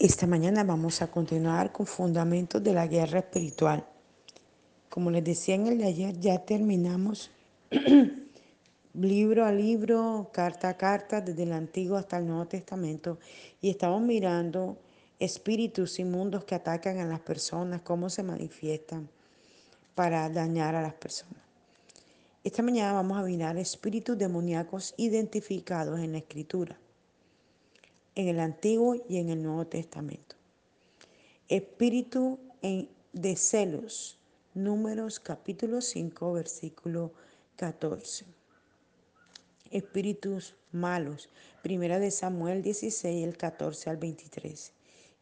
Esta 0.00 0.28
mañana 0.28 0.62
vamos 0.62 1.02
a 1.02 1.08
continuar 1.10 1.72
con 1.72 1.84
fundamentos 1.84 2.62
de 2.62 2.72
la 2.72 2.86
guerra 2.86 3.18
espiritual. 3.18 3.84
Como 4.88 5.10
les 5.10 5.24
decía 5.24 5.56
en 5.56 5.66
el 5.66 5.78
de 5.78 5.86
ayer, 5.86 6.20
ya 6.20 6.38
terminamos 6.38 7.32
libro 8.94 9.44
a 9.44 9.50
libro, 9.50 10.30
carta 10.32 10.68
a 10.68 10.76
carta, 10.76 11.20
desde 11.20 11.42
el 11.42 11.52
Antiguo 11.52 11.96
hasta 11.96 12.18
el 12.18 12.28
Nuevo 12.28 12.46
Testamento, 12.46 13.18
y 13.60 13.70
estamos 13.70 14.00
mirando 14.00 14.78
espíritus 15.18 15.98
inmundos 15.98 16.44
que 16.44 16.54
atacan 16.54 16.98
a 16.98 17.04
las 17.04 17.18
personas, 17.18 17.82
cómo 17.82 18.08
se 18.08 18.22
manifiestan 18.22 19.08
para 19.96 20.28
dañar 20.28 20.76
a 20.76 20.82
las 20.82 20.94
personas. 20.94 21.42
Esta 22.44 22.62
mañana 22.62 22.92
vamos 22.92 23.18
a 23.18 23.24
mirar 23.24 23.56
espíritus 23.56 24.16
demoníacos 24.16 24.94
identificados 24.96 25.98
en 25.98 26.12
la 26.12 26.18
Escritura 26.18 26.78
en 28.18 28.26
el 28.26 28.40
Antiguo 28.40 28.96
y 29.08 29.18
en 29.18 29.28
el 29.28 29.44
Nuevo 29.44 29.68
Testamento. 29.68 30.34
Espíritu 31.46 32.40
de 33.12 33.36
celos, 33.36 34.18
números 34.54 35.20
capítulo 35.20 35.80
5, 35.80 36.32
versículo 36.32 37.12
14. 37.54 38.24
Espíritus 39.70 40.56
malos, 40.72 41.28
primera 41.62 42.00
de 42.00 42.10
Samuel 42.10 42.60
16, 42.60 43.24
el 43.24 43.36
14 43.36 43.88
al 43.88 43.98
23. 43.98 44.72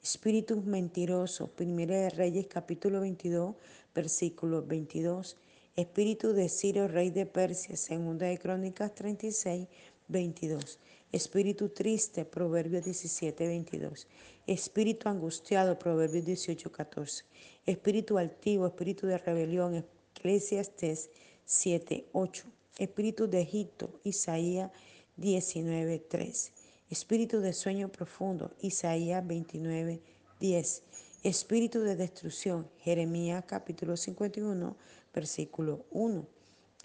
Espíritus 0.02 0.64
mentirosos, 0.64 1.50
primera 1.50 1.98
de 1.98 2.08
Reyes 2.08 2.46
capítulo 2.46 3.00
22, 3.02 3.56
versículo 3.94 4.64
22. 4.64 5.36
Espíritu 5.76 6.32
de 6.32 6.48
Ciro, 6.48 6.88
rey 6.88 7.10
de 7.10 7.26
Persia, 7.26 7.76
segunda 7.76 8.24
de 8.24 8.38
Crónicas 8.38 8.94
36, 8.94 9.68
22. 10.08 10.78
Espíritu 11.12 11.68
triste, 11.68 12.24
Proverbios 12.24 12.84
17, 12.84 13.46
22. 13.46 14.06
Espíritu 14.46 15.08
angustiado, 15.08 15.78
Proverbios 15.78 16.24
18, 16.24 16.70
14. 16.70 17.24
Espíritu 17.64 18.18
altivo, 18.18 18.66
espíritu 18.66 19.06
de 19.06 19.18
rebelión, 19.18 19.84
Eclesiastes 20.14 21.10
7, 21.44 22.08
8. 22.12 22.44
Espíritu 22.78 23.28
de 23.28 23.40
Egipto, 23.40 24.00
Isaías 24.02 24.70
19, 25.16 26.00
3. 26.00 26.52
Espíritu 26.90 27.40
de 27.40 27.52
sueño 27.52 27.88
profundo, 27.88 28.50
Isaías 28.60 29.26
29, 29.26 30.00
10. 30.40 30.82
Espíritu 31.22 31.80
de 31.80 31.96
destrucción, 31.96 32.68
Jeremías 32.78 33.44
capítulo 33.46 33.96
51, 33.96 34.76
versículo 35.14 35.86
1. 35.90 36.26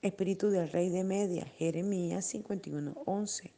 Espíritu 0.01 0.49
del 0.49 0.71
rey 0.71 0.89
de 0.89 1.03
Media, 1.03 1.45
Jeremías 1.57 2.25
51, 2.25 3.03
11. 3.05 3.51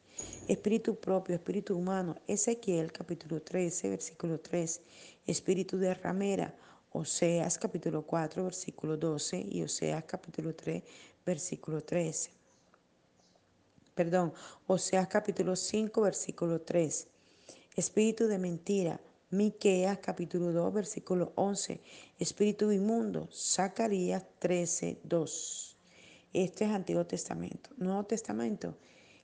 Espíritu 0.48 0.94
propio, 0.96 1.34
espíritu 1.34 1.76
humano, 1.76 2.16
Ezequiel 2.26 2.92
capítulo 2.92 3.40
13, 3.40 3.90
versículo 3.90 4.38
3. 4.40 4.80
Espíritu 5.26 5.78
de 5.78 5.94
ramera, 5.94 6.54
Oseas 6.92 7.58
capítulo 7.58 8.02
4, 8.02 8.44
versículo 8.44 8.96
12 8.96 9.46
y 9.50 9.62
Oseas 9.62 10.04
capítulo 10.04 10.54
3, 10.54 10.82
versículo 11.24 11.82
13. 11.82 12.30
Perdón, 13.94 14.32
Oseas 14.66 15.08
capítulo 15.08 15.56
5, 15.56 16.02
versículo 16.02 16.60
3. 16.60 17.08
Espíritu 17.76 18.26
de 18.28 18.38
mentira, 18.38 19.00
Miqueas 19.30 19.98
capítulo 19.98 20.52
2, 20.52 20.72
versículo 20.72 21.32
11. 21.34 21.80
Espíritu 22.18 22.70
inmundo, 22.70 23.28
Zacarías 23.32 24.24
13, 24.38 25.00
2. 25.02 25.76
Este 26.32 26.64
es 26.64 26.70
Antiguo 26.70 27.04
Testamento. 27.06 27.70
Nuevo 27.76 28.04
Testamento, 28.04 28.76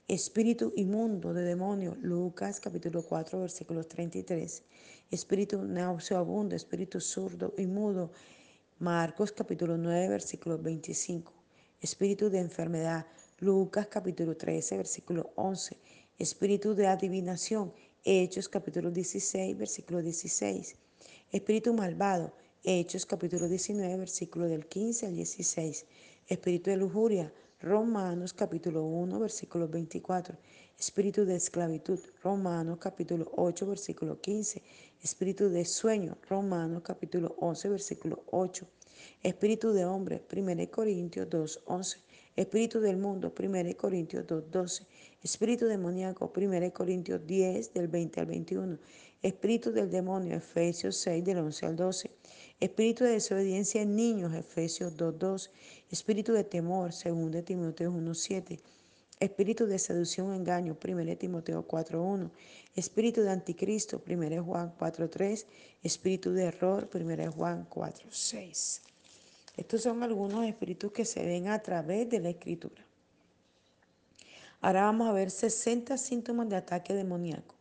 espíritu 0.07 0.73
inmundo 0.75 1.33
de 1.33 1.43
demonio, 1.43 1.95
Lucas 2.01 2.59
capítulo 2.59 3.03
4, 3.03 3.39
versículo 3.39 3.83
33. 3.83 4.63
Espíritu 5.09 5.63
nauseabundo, 5.63 6.55
espíritu 6.55 6.99
zurdo 6.99 7.53
y 7.57 7.65
mudo, 7.65 8.11
Marcos 8.79 9.31
capítulo 9.31 9.77
9, 9.77 10.09
versículo 10.09 10.57
25. 10.57 11.31
Espíritu 11.81 12.29
de 12.29 12.39
enfermedad, 12.39 13.05
Lucas 13.39 13.87
capítulo 13.87 14.35
13, 14.35 14.77
versículo 14.77 15.31
11. 15.35 15.77
Espíritu 16.17 16.75
de 16.75 16.87
adivinación, 16.87 17.73
Hechos 18.03 18.49
capítulo 18.49 18.91
16, 18.91 19.57
versículo 19.57 20.01
16. 20.01 20.75
Espíritu 21.31 21.73
malvado, 21.73 22.33
Hechos 22.63 23.05
capítulo 23.05 23.47
19, 23.47 23.97
versículo 23.97 24.47
del 24.47 24.65
15 24.67 25.07
al 25.07 25.15
16. 25.15 25.85
Espíritu 26.27 26.69
de 26.69 26.77
lujuria, 26.77 27.33
Romanos 27.63 28.33
capítulo 28.33 28.83
1, 28.85 29.19
versículo 29.19 29.67
24. 29.67 30.35
Espíritu 30.79 31.25
de 31.25 31.35
esclavitud, 31.35 31.99
Romanos 32.23 32.79
capítulo 32.79 33.31
8, 33.35 33.67
versículo 33.67 34.19
15. 34.19 34.63
Espíritu 35.03 35.47
de 35.47 35.63
sueño, 35.65 36.17
Romanos 36.27 36.81
capítulo 36.83 37.35
11, 37.39 37.69
versículo 37.69 38.23
8. 38.31 38.67
Espíritu 39.21 39.73
de 39.73 39.85
hombre, 39.85 40.25
1 40.35 40.71
Corintios 40.71 41.29
2, 41.29 41.61
11. 41.67 41.99
Espíritu 42.35 42.79
del 42.79 42.97
mundo, 42.97 43.31
1 43.39 43.77
Corintios 43.77 44.25
2, 44.25 44.49
12. 44.49 44.87
Espíritu 45.21 45.67
demoníaco, 45.67 46.33
1 46.35 46.73
Corintios 46.73 47.27
10, 47.27 47.75
del 47.75 47.87
20 47.89 48.19
al 48.21 48.25
21. 48.25 48.79
Espíritu 49.23 49.71
del 49.71 49.91
demonio, 49.91 50.35
Efesios 50.35 50.95
6, 50.97 51.23
del 51.23 51.37
11 51.37 51.65
al 51.67 51.75
12. 51.75 52.11
Espíritu 52.59 53.03
de 53.03 53.11
desobediencia 53.11 53.83
en 53.83 53.95
niños, 53.95 54.33
Efesios 54.33 54.97
2, 54.97 55.19
2. 55.19 55.51
Espíritu 55.91 56.33
de 56.33 56.43
temor, 56.43 56.91
2 56.91 57.45
Timoteo 57.45 57.91
1, 57.91 58.13
7. 58.15 58.59
Espíritu 59.19 59.67
de 59.67 59.77
seducción 59.77 60.33
engaño, 60.33 60.75
1 60.83 61.17
Timoteo 61.17 61.61
4, 61.67 62.01
1. 62.01 62.31
Espíritu 62.75 63.21
de 63.21 63.29
anticristo, 63.29 64.01
1 64.07 64.43
Juan 64.43 64.73
4, 64.79 65.09
3. 65.09 65.45
Espíritu 65.83 66.31
de 66.31 66.45
error, 66.45 66.89
1 66.91 67.31
Juan 67.31 67.67
4, 67.69 68.07
6. 68.09 68.81
Estos 69.55 69.83
son 69.83 70.01
algunos 70.01 70.45
espíritus 70.45 70.91
que 70.91 71.05
se 71.05 71.23
ven 71.23 71.47
a 71.47 71.59
través 71.61 72.09
de 72.09 72.19
la 72.21 72.29
escritura. 72.29 72.83
Ahora 74.61 74.85
vamos 74.85 75.07
a 75.07 75.13
ver 75.13 75.29
60 75.29 75.95
síntomas 75.99 76.49
de 76.49 76.55
ataque 76.55 76.95
demoníaco. 76.95 77.60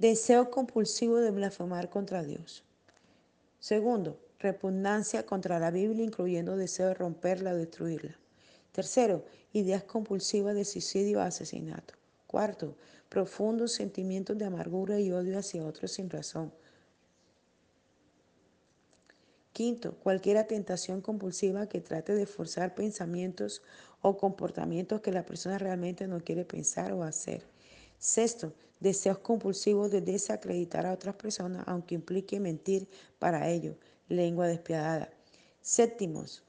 Deseo 0.00 0.50
compulsivo 0.50 1.18
de 1.18 1.30
blasfemar 1.30 1.90
contra 1.90 2.22
Dios. 2.22 2.64
Segundo, 3.58 4.18
repugnancia 4.38 5.26
contra 5.26 5.58
la 5.58 5.70
Biblia, 5.70 6.02
incluyendo 6.02 6.56
deseo 6.56 6.86
de 6.88 6.94
romperla 6.94 7.52
o 7.52 7.56
destruirla. 7.56 8.16
Tercero, 8.72 9.26
ideas 9.52 9.84
compulsivas 9.84 10.54
de 10.54 10.64
suicidio 10.64 11.18
o 11.18 11.20
asesinato. 11.20 11.92
Cuarto, 12.26 12.76
profundos 13.10 13.72
sentimientos 13.72 14.38
de 14.38 14.46
amargura 14.46 14.98
y 14.98 15.12
odio 15.12 15.38
hacia 15.38 15.66
otros 15.66 15.92
sin 15.92 16.08
razón. 16.08 16.50
Quinto, 19.52 19.96
cualquier 19.96 20.42
tentación 20.46 21.02
compulsiva 21.02 21.68
que 21.68 21.82
trate 21.82 22.14
de 22.14 22.24
forzar 22.24 22.74
pensamientos 22.74 23.60
o 24.00 24.16
comportamientos 24.16 25.02
que 25.02 25.12
la 25.12 25.26
persona 25.26 25.58
realmente 25.58 26.06
no 26.08 26.20
quiere 26.20 26.46
pensar 26.46 26.94
o 26.94 27.02
hacer. 27.02 27.44
Sexto, 28.00 28.54
deseos 28.80 29.18
compulsivos 29.18 29.90
de 29.90 30.00
desacreditar 30.00 30.86
a 30.86 30.92
otras 30.94 31.14
personas, 31.16 31.64
aunque 31.68 31.94
implique 31.94 32.40
mentir 32.40 32.88
para 33.18 33.46
ello, 33.50 33.76
lengua 34.08 34.48
despiadada. 34.48 35.10
Séptimos, 35.60 36.42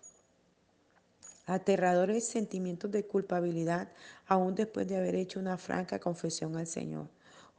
aterradores 1.46 2.26
sentimientos 2.26 2.90
de 2.90 3.06
culpabilidad 3.06 3.92
aún 4.28 4.56
después 4.56 4.88
de 4.88 4.96
haber 4.96 5.16
hecho 5.16 5.42
una 5.42 5.58
franca 5.58 6.00
confesión 6.00 6.56
al 6.56 6.68
Señor. 6.68 7.10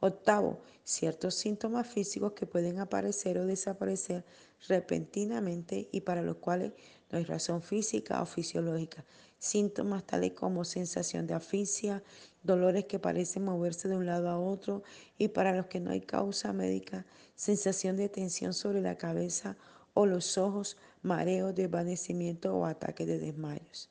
Octavo, 0.05 0.59
ciertos 0.83 1.33
síntomas 1.35 1.87
físicos 1.87 2.33
que 2.33 2.45
pueden 2.45 2.77
aparecer 2.77 3.37
o 3.37 3.45
desaparecer 3.45 4.25
repentinamente 4.67 5.87
y 5.93 6.01
para 6.01 6.21
los 6.21 6.35
cuales 6.37 6.73
no 7.09 7.17
hay 7.17 7.23
razón 7.23 7.61
física 7.61 8.21
o 8.21 8.25
fisiológica. 8.25 9.05
Síntomas 9.39 10.05
tales 10.05 10.33
como 10.33 10.65
sensación 10.65 11.25
de 11.25 11.35
asfixia, 11.35 12.03
dolores 12.43 12.83
que 12.83 12.99
parecen 12.99 13.45
moverse 13.45 13.87
de 13.87 13.95
un 13.95 14.05
lado 14.05 14.27
a 14.27 14.37
otro 14.37 14.83
y 15.17 15.29
para 15.29 15.55
los 15.55 15.67
que 15.67 15.79
no 15.79 15.91
hay 15.91 16.01
causa 16.01 16.51
médica, 16.51 17.05
sensación 17.35 17.95
de 17.95 18.09
tensión 18.09 18.53
sobre 18.53 18.81
la 18.81 18.97
cabeza 18.97 19.55
o 19.93 20.05
los 20.05 20.37
ojos, 20.37 20.75
mareo, 21.01 21.53
desvanecimiento 21.53 22.53
o 22.53 22.65
ataque 22.65 23.05
de 23.05 23.19
desmayos. 23.19 23.89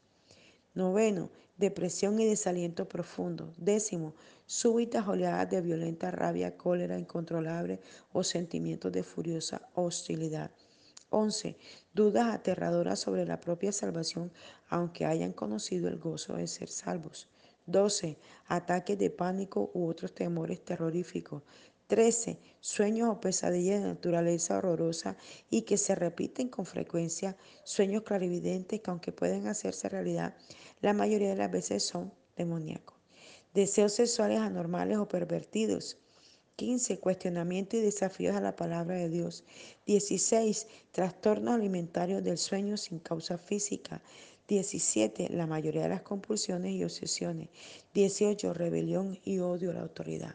Noveno, 0.74 1.30
depresión 1.56 2.18
y 2.20 2.26
desaliento 2.26 2.88
profundo. 2.88 3.52
Décimo, 3.56 4.14
súbitas 4.52 5.08
oleadas 5.08 5.48
de 5.48 5.62
violenta 5.62 6.10
rabia, 6.10 6.58
cólera 6.58 6.98
incontrolable 6.98 7.80
o 8.12 8.22
sentimientos 8.22 8.92
de 8.92 9.02
furiosa 9.02 9.70
hostilidad. 9.72 10.50
11. 11.08 11.56
Dudas 11.94 12.34
aterradoras 12.34 12.98
sobre 13.00 13.24
la 13.24 13.40
propia 13.40 13.72
salvación, 13.72 14.30
aunque 14.68 15.06
hayan 15.06 15.32
conocido 15.32 15.88
el 15.88 15.98
gozo 15.98 16.34
de 16.34 16.46
ser 16.46 16.68
salvos. 16.68 17.30
12. 17.64 18.18
Ataques 18.46 18.98
de 18.98 19.08
pánico 19.08 19.70
u 19.72 19.86
otros 19.86 20.14
temores 20.14 20.62
terroríficos. 20.62 21.42
13. 21.86 22.38
Sueños 22.60 23.08
o 23.08 23.20
pesadillas 23.20 23.80
de 23.80 23.88
naturaleza 23.88 24.58
horrorosa 24.58 25.16
y 25.48 25.62
que 25.62 25.78
se 25.78 25.94
repiten 25.94 26.50
con 26.50 26.66
frecuencia. 26.66 27.38
Sueños 27.64 28.02
clarividentes 28.02 28.82
que 28.82 28.90
aunque 28.90 29.12
pueden 29.12 29.46
hacerse 29.46 29.88
realidad, 29.88 30.36
la 30.82 30.92
mayoría 30.92 31.30
de 31.30 31.36
las 31.36 31.50
veces 31.50 31.82
son 31.84 32.12
demoníacos. 32.36 33.01
Deseos 33.54 33.92
sexuales 33.92 34.40
anormales 34.40 34.96
o 34.98 35.08
pervertidos 35.08 35.98
15. 36.56 36.98
Cuestionamiento 37.00 37.76
y 37.76 37.80
desafíos 37.80 38.36
a 38.36 38.40
la 38.40 38.56
palabra 38.56 38.96
de 38.96 39.08
Dios. 39.08 39.44
16. 39.86 40.66
Trastornos 40.90 41.54
alimentarios 41.54 42.22
del 42.22 42.38
sueño 42.38 42.76
sin 42.76 42.98
causa 42.98 43.38
física. 43.38 44.02
17. 44.48 45.28
La 45.30 45.46
mayoría 45.46 45.82
de 45.82 45.88
las 45.88 46.02
compulsiones 46.02 46.72
y 46.72 46.84
obsesiones. 46.84 47.48
18. 47.94 48.54
Rebelión 48.54 49.18
y 49.24 49.38
odio 49.40 49.70
a 49.70 49.74
la 49.74 49.82
autoridad. 49.82 50.34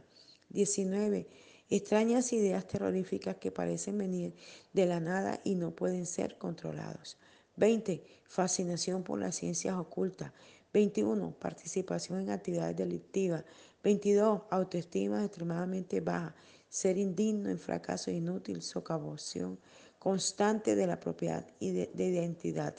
19. 0.49 1.27
Extrañas 1.69 2.33
ideas 2.33 2.67
terroríficas 2.67 3.37
que 3.37 3.51
parecen 3.51 3.97
venir 3.97 4.33
de 4.73 4.85
la 4.85 4.99
nada 4.99 5.41
y 5.43 5.55
no 5.55 5.71
pueden 5.71 6.05
ser 6.05 6.37
controlados. 6.37 7.17
20. 7.57 8.03
Fascinación 8.25 9.03
por 9.03 9.19
las 9.19 9.35
ciencias 9.35 9.75
ocultas. 9.75 10.31
21. 10.73 11.31
Participación 11.39 12.21
en 12.21 12.29
actividades 12.29 12.75
delictivas. 12.75 13.43
22. 13.83 14.41
Autoestima 14.49 15.23
extremadamente 15.23 16.01
baja. 16.01 16.35
Ser 16.69 16.97
indigno, 16.97 17.49
en 17.49 17.59
fracaso 17.59 18.11
inútil, 18.11 18.61
socavación 18.61 19.59
constante 19.99 20.75
de 20.75 20.87
la 20.87 20.99
propiedad 20.99 21.47
y 21.59 21.71
de, 21.71 21.91
de 21.93 22.05
identidad. 22.05 22.75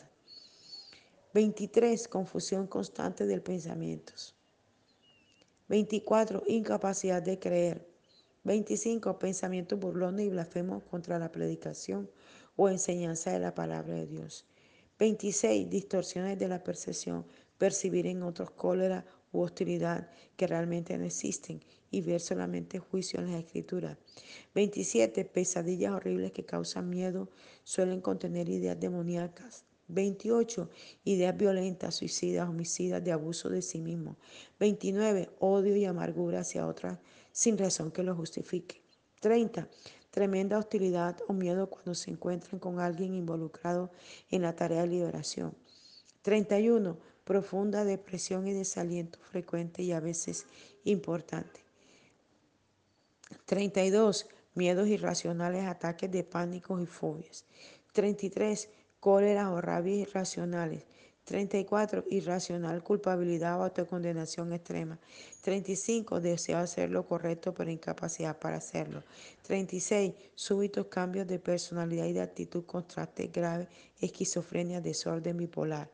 23. 1.34 2.08
Confusión 2.08 2.66
constante 2.66 3.26
del 3.26 3.42
pensamiento. 3.42 4.12
24. 5.68 6.42
Incapacidad 6.46 7.22
de 7.22 7.38
creer. 7.38 7.88
25. 8.44 9.18
Pensamientos 9.18 9.78
burlones 9.78 10.26
y 10.26 10.30
blasfemos 10.30 10.82
contra 10.84 11.18
la 11.18 11.30
predicación 11.30 12.10
o 12.56 12.68
enseñanza 12.68 13.30
de 13.30 13.38
la 13.38 13.54
palabra 13.54 13.94
de 13.94 14.06
Dios. 14.06 14.46
26. 14.98 15.68
Distorsiones 15.68 16.38
de 16.38 16.48
la 16.48 16.64
percepción. 16.64 17.26
Percibir 17.58 18.06
en 18.06 18.22
otros 18.22 18.50
cólera 18.52 19.04
u 19.32 19.40
hostilidad 19.40 20.10
que 20.36 20.46
realmente 20.46 20.96
no 20.96 21.04
existen 21.04 21.60
y 21.90 22.00
ver 22.00 22.20
solamente 22.20 22.78
juicio 22.78 23.20
en 23.20 23.32
las 23.32 23.44
escrituras. 23.44 23.98
27. 24.54 25.24
Pesadillas 25.24 25.92
horribles 25.92 26.32
que 26.32 26.44
causan 26.44 26.88
miedo 26.88 27.28
suelen 27.64 28.00
contener 28.00 28.48
ideas 28.48 28.78
demoníacas. 28.78 29.64
28. 29.88 30.70
Ideas 31.04 31.36
violentas, 31.36 31.94
suicidas, 31.94 32.48
homicidas, 32.48 33.02
de 33.02 33.12
abuso 33.12 33.48
de 33.48 33.62
sí 33.62 33.80
mismo. 33.80 34.16
29. 34.60 35.30
Odio 35.38 35.76
y 35.76 35.84
amargura 35.84 36.40
hacia 36.40 36.66
otras 36.66 36.98
sin 37.32 37.56
razón 37.56 37.90
que 37.90 38.02
lo 38.02 38.14
justifique. 38.14 38.82
30. 39.20 39.68
Tremenda 40.10 40.58
hostilidad 40.58 41.16
o 41.26 41.32
miedo 41.32 41.68
cuando 41.70 41.94
se 41.94 42.10
encuentran 42.10 42.58
con 42.58 42.80
alguien 42.80 43.14
involucrado 43.14 43.90
en 44.30 44.42
la 44.42 44.54
tarea 44.54 44.82
de 44.82 44.88
liberación. 44.88 45.54
31 46.22 46.98
profunda 47.28 47.84
depresión 47.84 48.48
y 48.48 48.54
desaliento 48.54 49.18
frecuente 49.20 49.82
y 49.82 49.92
a 49.92 50.00
veces 50.00 50.46
importante. 50.84 51.60
32. 53.44 54.26
Miedos 54.54 54.88
irracionales, 54.88 55.66
ataques 55.66 56.10
de 56.10 56.24
pánico 56.24 56.80
y 56.80 56.86
fobias. 56.86 57.44
33. 57.92 58.70
Cólera 58.98 59.50
o 59.50 59.60
rabias 59.60 60.08
irracionales. 60.08 60.84
34. 61.24 62.04
Irracional 62.08 62.82
culpabilidad 62.82 63.60
o 63.60 63.64
autocondenación 63.64 64.54
extrema. 64.54 64.98
35. 65.42 66.20
Deseo 66.20 66.56
hacer 66.56 66.88
lo 66.88 67.04
correcto 67.06 67.52
pero 67.52 67.70
incapacidad 67.70 68.38
para 68.38 68.56
hacerlo. 68.56 69.02
36. 69.42 70.14
Súbitos 70.34 70.86
cambios 70.86 71.26
de 71.26 71.38
personalidad 71.38 72.06
y 72.06 72.14
de 72.14 72.22
actitud, 72.22 72.64
contraste 72.64 73.26
grave, 73.26 73.68
esquizofrenia, 74.00 74.80
desorden 74.80 75.36
bipolar. 75.36 75.90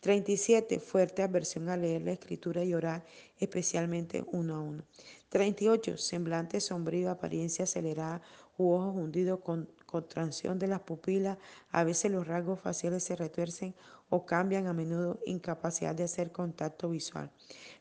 37. 0.00 0.78
Fuerte 0.78 1.22
aversión 1.22 1.68
a 1.68 1.76
leer 1.76 2.02
la 2.02 2.12
escritura 2.12 2.62
y 2.64 2.72
orar, 2.72 3.04
especialmente 3.38 4.24
uno 4.30 4.54
a 4.56 4.60
uno. 4.60 4.84
38. 5.28 5.98
Semblante 5.98 6.60
sombrío, 6.60 7.10
apariencia 7.10 7.64
acelerada 7.64 8.22
u 8.56 8.72
ojos 8.72 8.94
hundidos 8.96 9.40
con 9.40 9.68
contracción 9.86 10.58
de 10.58 10.68
las 10.68 10.80
pupilas. 10.80 11.38
A 11.70 11.82
veces 11.84 12.12
los 12.12 12.26
rasgos 12.26 12.60
faciales 12.60 13.02
se 13.02 13.16
retuercen 13.16 13.74
o 14.08 14.24
cambian 14.24 14.66
a 14.66 14.72
menudo, 14.72 15.18
incapacidad 15.26 15.94
de 15.94 16.04
hacer 16.04 16.30
contacto 16.32 16.88
visual. 16.90 17.30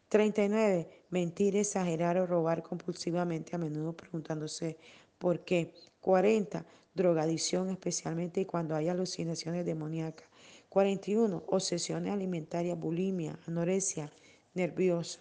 39. 0.10 1.06
Mentir, 1.10 1.56
exagerar 1.56 2.18
o 2.18 2.25
robar 2.25 2.63
compulsivamente, 2.63 3.56
a 3.56 3.60
menudo 3.60 3.94
preguntándose 3.96 4.78
por 5.18 5.44
qué. 5.44 5.74
40. 6.02 6.66
Drogadicción, 6.94 7.70
especialmente 7.70 8.48
cuando 8.48 8.75
hay 8.75 8.90
alucinaciones 8.90 9.66
demoníacas. 9.66 10.28
41. 10.77 11.44
Obsesiones 11.47 12.13
alimentarias, 12.13 12.79
bulimia, 12.79 13.39
anorexia, 13.47 14.12
nervioso. 14.53 15.19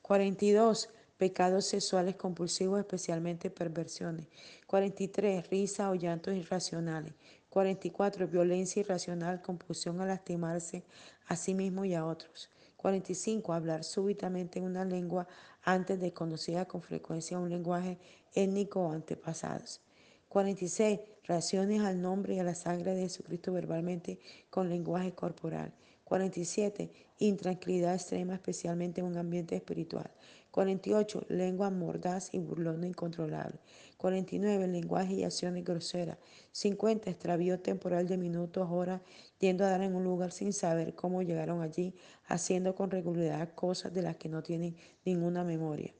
42. 0.00 0.90
Pecados 1.18 1.64
sexuales 1.64 2.14
compulsivos, 2.14 2.78
especialmente 2.78 3.50
perversiones. 3.50 4.28
43. 4.68 5.50
Risa 5.50 5.90
o 5.90 5.96
llantos 5.96 6.34
irracionales. 6.34 7.12
44. 7.50 8.28
Violencia 8.28 8.78
irracional, 8.78 9.42
compulsión 9.42 10.00
a 10.00 10.06
lastimarse 10.06 10.84
a 11.26 11.34
sí 11.34 11.52
mismo 11.52 11.84
y 11.84 11.94
a 11.94 12.06
otros. 12.06 12.48
45. 12.76 13.52
Hablar 13.52 13.82
súbitamente 13.82 14.60
en 14.60 14.66
una 14.66 14.84
lengua 14.84 15.26
antes 15.64 15.98
desconocida 15.98 16.66
con 16.66 16.80
frecuencia 16.80 17.40
un 17.40 17.50
lenguaje 17.50 17.98
étnico 18.36 18.82
o 18.82 18.92
antepasados. 18.92 19.80
46. 20.28 21.00
Reacciones 21.26 21.80
al 21.80 22.02
nombre 22.02 22.34
y 22.34 22.38
a 22.38 22.44
la 22.44 22.54
sangre 22.54 22.94
de 22.94 23.02
Jesucristo 23.02 23.52
verbalmente 23.52 24.18
con 24.50 24.68
lenguaje 24.68 25.12
corporal. 25.12 25.72
47. 26.04 26.90
Intranquilidad 27.18 27.94
extrema, 27.94 28.34
especialmente 28.34 29.00
en 29.00 29.06
un 29.06 29.16
ambiente 29.16 29.56
espiritual. 29.56 30.10
48. 30.50 31.26
Lengua 31.30 31.70
mordaz 31.70 32.28
y 32.32 32.38
burlona 32.38 32.86
incontrolable. 32.86 33.58
49. 33.96 34.68
Lenguaje 34.68 35.14
y 35.14 35.24
acciones 35.24 35.64
groseras. 35.64 36.18
50. 36.52 37.08
Extravío 37.08 37.58
temporal 37.58 38.06
de 38.06 38.18
minutos, 38.18 38.68
horas, 38.70 39.00
yendo 39.38 39.64
a 39.64 39.70
dar 39.70 39.80
en 39.80 39.94
un 39.94 40.04
lugar 40.04 40.30
sin 40.30 40.52
saber 40.52 40.94
cómo 40.94 41.22
llegaron 41.22 41.62
allí, 41.62 41.94
haciendo 42.26 42.74
con 42.74 42.90
regularidad 42.90 43.54
cosas 43.54 43.94
de 43.94 44.02
las 44.02 44.16
que 44.16 44.28
no 44.28 44.42
tienen 44.42 44.76
ninguna 45.06 45.42
memoria. 45.42 45.94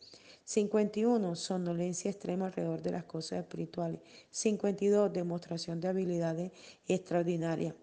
51. 0.44 1.36
Somnolencia 1.36 2.10
extrema 2.10 2.46
alrededor 2.46 2.82
de 2.82 2.92
las 2.92 3.04
cosas 3.04 3.40
espirituales. 3.40 4.00
52. 4.30 5.12
Demostración 5.12 5.80
de 5.80 5.88
habilidades 5.88 6.52
extraordinarias, 6.86 7.74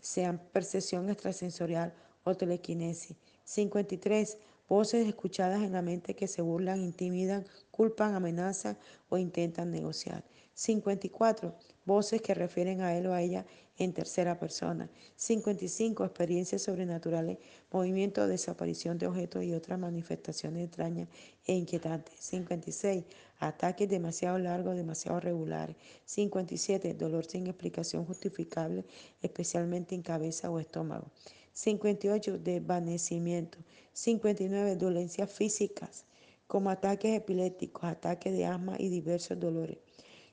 sean 0.00 0.38
percepción 0.52 1.10
extrasensorial 1.10 1.92
o 2.24 2.34
telequinesis. 2.34 3.16
53. 3.44 4.38
Voces 4.68 5.06
escuchadas 5.06 5.62
en 5.62 5.72
la 5.72 5.82
mente 5.82 6.14
que 6.14 6.28
se 6.28 6.42
burlan, 6.42 6.82
intimidan, 6.82 7.46
culpan, 7.70 8.14
amenazan 8.14 8.78
o 9.08 9.16
intentan 9.16 9.70
negociar. 9.70 10.24
54. 10.58 11.54
Voces 11.84 12.20
que 12.20 12.34
refieren 12.34 12.80
a 12.80 12.96
él 12.96 13.06
o 13.06 13.14
a 13.14 13.22
ella 13.22 13.46
en 13.76 13.92
tercera 13.92 14.40
persona. 14.40 14.90
55. 15.14 16.04
Experiencias 16.04 16.62
sobrenaturales, 16.62 17.38
movimiento 17.70 18.26
desaparición 18.26 18.98
de 18.98 19.06
objetos 19.06 19.44
y 19.44 19.54
otras 19.54 19.78
manifestaciones 19.78 20.64
extrañas 20.64 21.08
e 21.46 21.54
inquietantes. 21.54 22.12
56. 22.18 23.04
Ataques 23.38 23.88
demasiado 23.88 24.36
largos, 24.40 24.74
demasiado 24.74 25.20
regulares. 25.20 25.76
57. 26.06 26.92
Dolor 26.94 27.24
sin 27.24 27.46
explicación 27.46 28.04
justificable, 28.04 28.84
especialmente 29.22 29.94
en 29.94 30.02
cabeza 30.02 30.50
o 30.50 30.58
estómago. 30.58 31.12
58. 31.52 32.36
Desvanecimiento. 32.38 33.58
59. 33.92 34.74
Dolencias 34.74 35.30
físicas, 35.30 36.04
como 36.48 36.68
ataques 36.68 37.16
epilépticos, 37.16 37.84
ataques 37.84 38.32
de 38.32 38.44
asma 38.44 38.74
y 38.76 38.88
diversos 38.88 39.38
dolores 39.38 39.78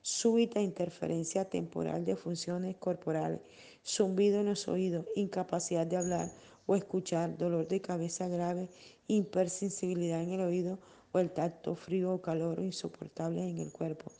súbita 0.06 0.62
interferencia 0.62 1.50
temporal 1.50 2.06
de 2.06 2.16
funciones 2.16 2.78
corporales, 2.78 3.42
zumbido 3.84 4.42
en 4.42 4.46
los 4.46 4.68
oídos, 4.68 5.08
incapacidad 5.16 5.88
de 5.88 5.98
hablar 5.98 6.32
o 6.68 6.76
escuchar, 6.76 7.36
dolor 7.40 7.68
de 7.68 7.82
cabeza 7.82 8.28
grave, 8.28 8.70
hipersensibilidad 9.08 10.22
en 10.22 10.34
el 10.34 10.42
oído 10.42 10.78
o 11.12 11.18
el 11.18 11.32
tacto 11.32 11.74
frío 11.74 12.14
o 12.14 12.22
calor 12.22 12.60
insoportable 12.60 13.50
en 13.50 13.58
el 13.58 13.72
cuerpo, 13.72 14.12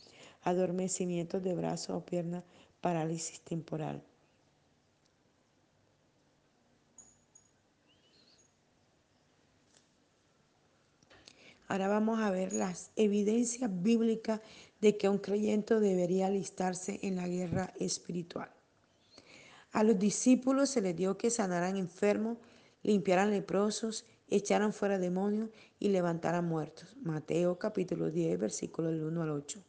adormecimiento 0.42 1.38
de 1.38 1.54
brazos 1.54 1.94
o 1.96 2.04
piernas, 2.04 2.42
parálisis 2.80 3.38
temporal. 3.42 4.02
Ahora 11.68 11.88
vamos 11.88 12.20
a 12.20 12.30
ver 12.30 12.52
las 12.52 12.90
evidencias 12.96 13.70
bíblicas 13.82 14.40
de 14.80 14.96
que 14.96 15.08
un 15.08 15.18
creyente 15.18 15.80
debería 15.80 16.28
alistarse 16.28 17.00
en 17.02 17.16
la 17.16 17.26
guerra 17.26 17.72
espiritual. 17.80 18.50
A 19.72 19.82
los 19.82 19.98
discípulos 19.98 20.70
se 20.70 20.80
les 20.80 20.96
dio 20.96 21.18
que 21.18 21.30
sanaran 21.30 21.76
enfermos, 21.76 22.38
limpiaran 22.82 23.30
leprosos, 23.30 24.06
echaran 24.28 24.72
fuera 24.72 24.98
demonios 24.98 25.50
y 25.78 25.88
levantaran 25.88 26.46
muertos. 26.46 26.96
Mateo 27.02 27.58
capítulo 27.58 28.10
10, 28.10 28.38
versículos 28.38 28.92
del 28.92 29.02
1 29.04 29.22
al 29.22 29.30
8. 29.30 29.62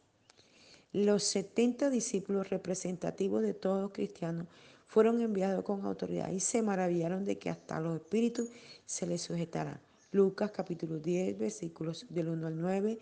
Los 0.92 1.24
70 1.24 1.90
discípulos 1.90 2.48
representativos 2.48 3.42
de 3.42 3.54
todos 3.54 3.90
cristianos 3.92 4.46
fueron 4.86 5.20
enviados 5.20 5.64
con 5.64 5.84
autoridad 5.84 6.30
y 6.30 6.40
se 6.40 6.62
maravillaron 6.62 7.24
de 7.24 7.38
que 7.38 7.50
hasta 7.50 7.78
los 7.80 7.96
espíritus 7.96 8.48
se 8.86 9.06
les 9.06 9.20
sujetaran. 9.20 9.87
Lucas 10.18 10.50
capítulo 10.50 10.98
10, 10.98 11.38
versículos 11.38 12.04
del 12.10 12.28
1 12.30 12.48
al 12.48 12.60
9 12.60 12.98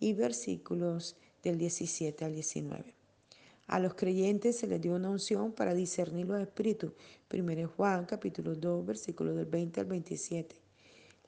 y 0.00 0.14
versículos 0.14 1.16
del 1.40 1.58
17 1.58 2.24
al 2.24 2.34
19. 2.34 2.92
A 3.68 3.78
los 3.78 3.94
creyentes 3.94 4.56
se 4.56 4.66
les 4.66 4.80
dio 4.80 4.96
una 4.96 5.08
unción 5.08 5.52
para 5.52 5.74
discernir 5.74 6.26
los 6.26 6.40
espíritus. 6.40 6.90
1 7.32 7.68
Juan 7.68 8.04
capítulo 8.04 8.56
2, 8.56 8.84
versículos 8.84 9.36
del 9.36 9.46
20 9.46 9.80
al 9.80 9.86
27. 9.86 10.56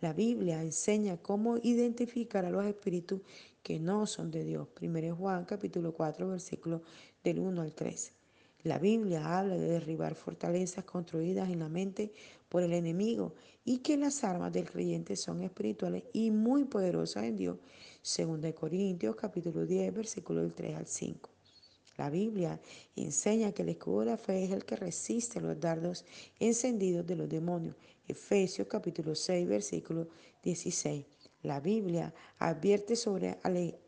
La 0.00 0.12
Biblia 0.12 0.60
enseña 0.60 1.18
cómo 1.18 1.58
identificar 1.58 2.44
a 2.44 2.50
los 2.50 2.64
espíritus 2.64 3.20
que 3.62 3.78
no 3.78 4.08
son 4.08 4.32
de 4.32 4.42
Dios. 4.42 4.66
1 4.80 5.14
Juan 5.14 5.44
capítulo 5.44 5.94
4, 5.94 6.30
versículos 6.30 6.80
del 7.22 7.38
1 7.38 7.62
al 7.62 7.72
3. 7.76 8.17
La 8.64 8.80
Biblia 8.80 9.38
habla 9.38 9.56
de 9.56 9.68
derribar 9.68 10.16
fortalezas 10.16 10.84
construidas 10.84 11.48
en 11.48 11.60
la 11.60 11.68
mente 11.68 12.12
por 12.48 12.64
el 12.64 12.72
enemigo 12.72 13.34
y 13.64 13.78
que 13.78 13.96
las 13.96 14.24
armas 14.24 14.52
del 14.52 14.68
creyente 14.68 15.14
son 15.14 15.42
espirituales 15.42 16.02
y 16.12 16.32
muy 16.32 16.64
poderosas 16.64 17.22
en 17.24 17.36
Dios. 17.36 17.58
2 18.02 18.52
Corintios 18.54 19.14
capítulo 19.14 19.64
10, 19.64 19.94
versículos 19.94 20.42
del 20.42 20.54
3 20.54 20.76
al 20.76 20.86
5. 20.86 21.30
La 21.98 22.10
Biblia 22.10 22.60
enseña 22.96 23.52
que 23.52 23.62
el 23.62 23.68
escudo 23.68 24.00
de 24.00 24.06
la 24.06 24.16
fe 24.16 24.44
es 24.44 24.50
el 24.50 24.64
que 24.64 24.74
resiste 24.74 25.40
los 25.40 25.58
dardos 25.60 26.04
encendidos 26.40 27.06
de 27.06 27.14
los 27.14 27.28
demonios. 27.28 27.76
Efesios 28.08 28.66
capítulo 28.66 29.14
6, 29.14 29.46
versículo 29.46 30.08
16. 30.42 31.04
La 31.42 31.60
Biblia 31.60 32.12
advierte 32.38 32.96
sobre 32.96 33.38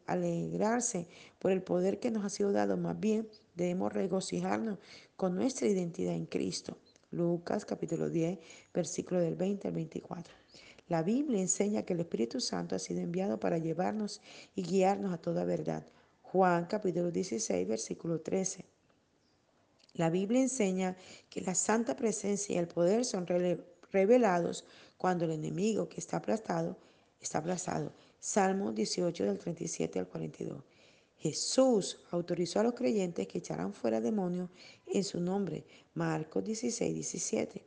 alegrarse 0.06 1.08
por 1.40 1.50
el 1.50 1.62
poder 1.62 1.98
que 1.98 2.12
nos 2.12 2.24
ha 2.24 2.28
sido 2.28 2.52
dado, 2.52 2.76
más 2.76 2.98
bien 2.98 3.28
debemos 3.54 3.92
regocijarnos 3.92 4.78
con 5.16 5.34
nuestra 5.34 5.68
identidad 5.68 6.14
en 6.14 6.26
Cristo. 6.26 6.78
Lucas 7.10 7.64
capítulo 7.64 8.08
10, 8.08 8.38
versículo 8.72 9.20
del 9.20 9.34
20 9.34 9.68
al 9.68 9.74
24. 9.74 10.34
La 10.88 11.02
Biblia 11.02 11.40
enseña 11.40 11.84
que 11.84 11.92
el 11.92 12.00
Espíritu 12.00 12.40
Santo 12.40 12.74
ha 12.74 12.78
sido 12.78 13.00
enviado 13.00 13.38
para 13.38 13.58
llevarnos 13.58 14.20
y 14.54 14.62
guiarnos 14.62 15.12
a 15.12 15.18
toda 15.18 15.44
verdad. 15.44 15.86
Juan 16.22 16.66
capítulo 16.66 17.10
16, 17.10 17.66
versículo 17.66 18.20
13. 18.20 18.64
La 19.94 20.10
Biblia 20.10 20.40
enseña 20.40 20.96
que 21.28 21.40
la 21.40 21.54
santa 21.54 21.96
presencia 21.96 22.54
y 22.54 22.58
el 22.58 22.68
poder 22.68 23.04
son 23.04 23.26
revelados 23.92 24.64
cuando 24.96 25.24
el 25.24 25.32
enemigo 25.32 25.88
que 25.88 26.00
está 26.00 26.18
aplastado 26.18 26.76
está 27.20 27.38
aplazado. 27.38 27.92
Salmo 28.18 28.72
18 28.72 29.24
del 29.24 29.38
37 29.38 29.98
al 29.98 30.06
42. 30.06 30.62
Jesús 31.20 31.98
autorizó 32.10 32.60
a 32.60 32.62
los 32.62 32.72
creyentes 32.72 33.28
que 33.28 33.38
echaran 33.38 33.74
fuera 33.74 34.00
demonios 34.00 34.48
en 34.86 35.04
su 35.04 35.20
nombre. 35.20 35.66
Marcos 35.92 36.42
16, 36.42 36.94
17. 36.94 37.62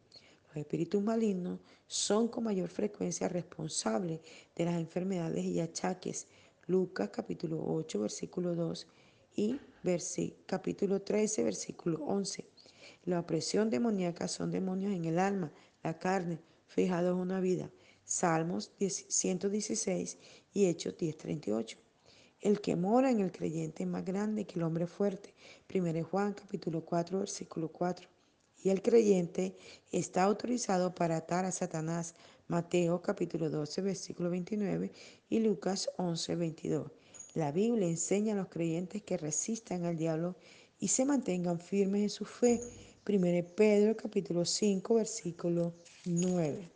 Los 0.47 0.57
espíritus 0.57 1.03
malignos 1.03 1.59
son 1.85 2.29
con 2.29 2.45
mayor 2.45 2.67
frecuencia 2.69 3.29
responsables 3.29 4.21
de 4.55 4.65
las 4.65 4.73
enfermedades 4.75 5.45
y 5.45 5.59
achaques 5.59 6.25
Lucas 6.65 7.09
capítulo 7.09 7.63
8, 7.63 7.99
versículo 7.99 8.55
2 8.55 8.87
y 9.35 9.59
capítulo 10.47 11.03
13, 11.03 11.43
versículo 11.43 12.03
11. 12.05 12.47
La 13.05 13.19
opresión 13.19 13.69
demoníaca 13.69 14.27
son 14.27 14.49
demonios 14.49 14.93
en 14.93 15.05
el 15.05 15.19
alma, 15.19 15.53
la 15.83 15.99
carne, 15.99 16.39
fijados 16.65 17.13
en 17.13 17.21
una 17.21 17.39
vida. 17.39 17.69
Salmos 18.03 18.71
116 18.79 20.17
y 20.53 20.65
Hechos 20.65 20.97
10:38. 20.97 21.82
El 22.43 22.59
que 22.59 22.75
mora 22.75 23.09
en 23.09 23.21
el 23.21 23.31
creyente 23.31 23.83
es 23.83 23.89
más 23.89 24.03
grande 24.03 24.43
que 24.43 24.59
el 24.59 24.63
hombre 24.63 24.85
fuerte. 24.85 25.33
1 25.73 26.03
Juan 26.03 26.33
capítulo 26.33 26.83
4, 26.83 27.19
versículo 27.19 27.69
4. 27.69 28.09
Y 28.65 28.69
el 28.69 28.81
creyente 28.81 29.55
está 29.93 30.23
autorizado 30.23 30.93
para 30.93 31.15
atar 31.15 31.45
a 31.45 31.53
Satanás. 31.53 32.15
Mateo 32.49 33.01
capítulo 33.01 33.49
12, 33.49 33.81
versículo 33.83 34.29
29 34.29 34.91
y 35.29 35.39
Lucas 35.39 35.89
11, 35.95 36.35
22. 36.35 36.91
La 37.33 37.53
Biblia 37.53 37.87
enseña 37.87 38.33
a 38.33 38.35
los 38.37 38.49
creyentes 38.49 39.03
que 39.03 39.15
resistan 39.15 39.85
al 39.85 39.95
diablo 39.95 40.35
y 40.81 40.89
se 40.89 41.05
mantengan 41.05 41.61
firmes 41.61 42.01
en 42.01 42.09
su 42.09 42.25
fe. 42.25 42.59
1 43.07 43.55
Pedro 43.55 43.95
capítulo 43.95 44.43
5, 44.43 44.95
versículo 44.95 45.75
9. 46.03 46.69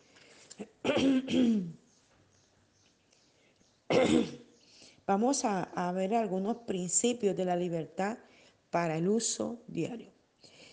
Vamos 5.07 5.45
a, 5.45 5.89
ver 5.93 6.13
algunos 6.13 6.57
principios 6.57 7.33
de 7.37 7.45
la 7.45 7.55
libertad 7.55 8.17
para 8.69 8.97
el 8.97 9.07
uso 9.07 9.61
diario. 9.65 10.11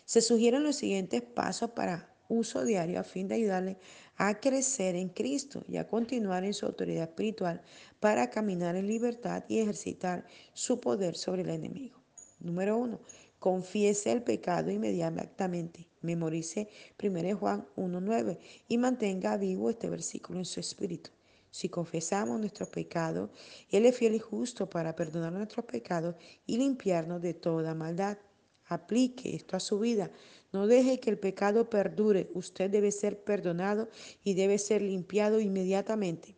Se 0.04 0.20
sugieren 0.20 0.64
los 0.64 0.74
siguientes 0.74 1.22
pasos 1.22 1.70
para 1.70 2.12
uso 2.28 2.64
diario 2.64 2.98
a 2.98 3.04
fin 3.04 3.28
de 3.28 3.36
ayudarle 3.36 3.76
a 4.16 4.40
crecer 4.40 4.96
en 4.96 5.10
Cristo 5.10 5.62
y 5.68 5.76
a 5.76 5.86
continuar 5.86 6.42
en 6.42 6.52
su 6.52 6.66
autoridad 6.66 7.04
espiritual 7.04 7.62
para 8.00 8.28
caminar 8.28 8.74
en 8.74 8.88
libertad 8.88 9.44
y 9.46 9.60
ejercitar 9.60 10.26
su 10.52 10.80
poder 10.80 11.14
sobre 11.14 11.42
el 11.42 11.50
enemigo. 11.50 12.00
Número 12.40 12.76
uno, 12.76 12.98
confiese 13.38 14.10
el 14.10 14.24
pecado 14.24 14.72
inmediatamente. 14.72 15.86
Memorice 16.00 16.68
1 17.00 17.36
Juan 17.36 17.68
1.9 17.76 18.38
y 18.66 18.78
mantenga 18.78 19.36
vivo 19.36 19.70
este 19.70 19.88
versículo 19.88 20.40
en 20.40 20.44
su 20.44 20.58
espíritu. 20.58 21.10
Si 21.54 21.68
confesamos 21.68 22.40
nuestros 22.40 22.68
pecados, 22.68 23.30
Él 23.70 23.86
es 23.86 23.96
fiel 23.96 24.16
y 24.16 24.18
justo 24.18 24.68
para 24.68 24.96
perdonar 24.96 25.32
nuestros 25.32 25.64
pecados 25.64 26.16
y 26.46 26.56
limpiarnos 26.56 27.22
de 27.22 27.32
toda 27.32 27.76
maldad. 27.76 28.18
Aplique 28.66 29.36
esto 29.36 29.56
a 29.56 29.60
su 29.60 29.78
vida. 29.78 30.10
No 30.52 30.66
deje 30.66 30.98
que 30.98 31.10
el 31.10 31.18
pecado 31.20 31.70
perdure. 31.70 32.28
Usted 32.34 32.68
debe 32.70 32.90
ser 32.90 33.22
perdonado 33.22 33.88
y 34.24 34.34
debe 34.34 34.58
ser 34.58 34.82
limpiado 34.82 35.38
inmediatamente. 35.38 36.34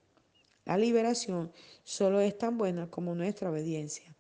La 0.66 0.76
liberación 0.76 1.50
solo 1.82 2.20
es 2.20 2.37
tan 2.37 2.58
buena 2.58 2.90
como 2.90 3.14
nuestra 3.14 3.50
obediencia. 3.50 4.14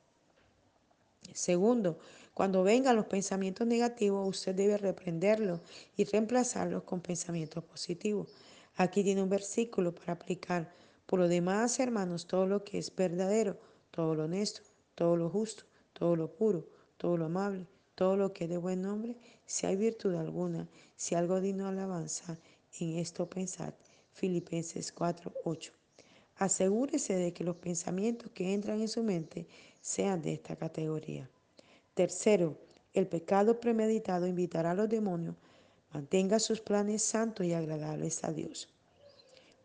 Segundo, 1.34 1.98
cuando 2.32 2.62
vengan 2.62 2.96
los 2.96 3.04
pensamientos 3.04 3.66
negativos, 3.66 4.26
usted 4.26 4.54
debe 4.54 4.78
reprenderlos 4.78 5.60
y 5.94 6.04
reemplazarlos 6.04 6.84
con 6.84 7.02
pensamientos 7.02 7.62
positivos. 7.64 8.28
Aquí 8.76 9.04
tiene 9.04 9.22
un 9.22 9.28
versículo 9.28 9.94
para 9.94 10.14
aplicar. 10.14 10.85
Por 11.06 11.20
lo 11.20 11.28
demás, 11.28 11.78
hermanos, 11.78 12.26
todo 12.26 12.46
lo 12.46 12.64
que 12.64 12.78
es 12.78 12.94
verdadero, 12.94 13.58
todo 13.90 14.14
lo 14.14 14.24
honesto, 14.24 14.62
todo 14.94 15.16
lo 15.16 15.30
justo, 15.30 15.64
todo 15.92 16.16
lo 16.16 16.32
puro, 16.32 16.68
todo 16.96 17.16
lo 17.16 17.26
amable, 17.26 17.66
todo 17.94 18.16
lo 18.16 18.32
que 18.32 18.44
es 18.44 18.50
de 18.50 18.58
buen 18.58 18.82
nombre, 18.82 19.16
si 19.46 19.66
hay 19.66 19.76
virtud 19.76 20.14
alguna, 20.14 20.68
si 20.96 21.14
algo 21.14 21.40
digno 21.40 21.68
alabanza, 21.68 22.38
en 22.80 22.98
esto 22.98 23.28
pensad. 23.28 23.72
Filipenses 24.12 24.92
4, 24.92 25.32
8. 25.44 25.72
Asegúrese 26.36 27.14
de 27.14 27.32
que 27.32 27.44
los 27.44 27.56
pensamientos 27.56 28.30
que 28.32 28.52
entran 28.52 28.80
en 28.80 28.88
su 28.88 29.02
mente 29.02 29.46
sean 29.80 30.20
de 30.20 30.34
esta 30.34 30.56
categoría. 30.56 31.30
Tercero, 31.94 32.58
el 32.92 33.06
pecado 33.06 33.60
premeditado 33.60 34.26
invitará 34.26 34.72
a 34.72 34.74
los 34.74 34.88
demonios. 34.88 35.36
Mantenga 35.92 36.38
sus 36.38 36.60
planes 36.60 37.02
santos 37.02 37.46
y 37.46 37.52
agradables 37.52 38.24
a 38.24 38.32
Dios. 38.32 38.68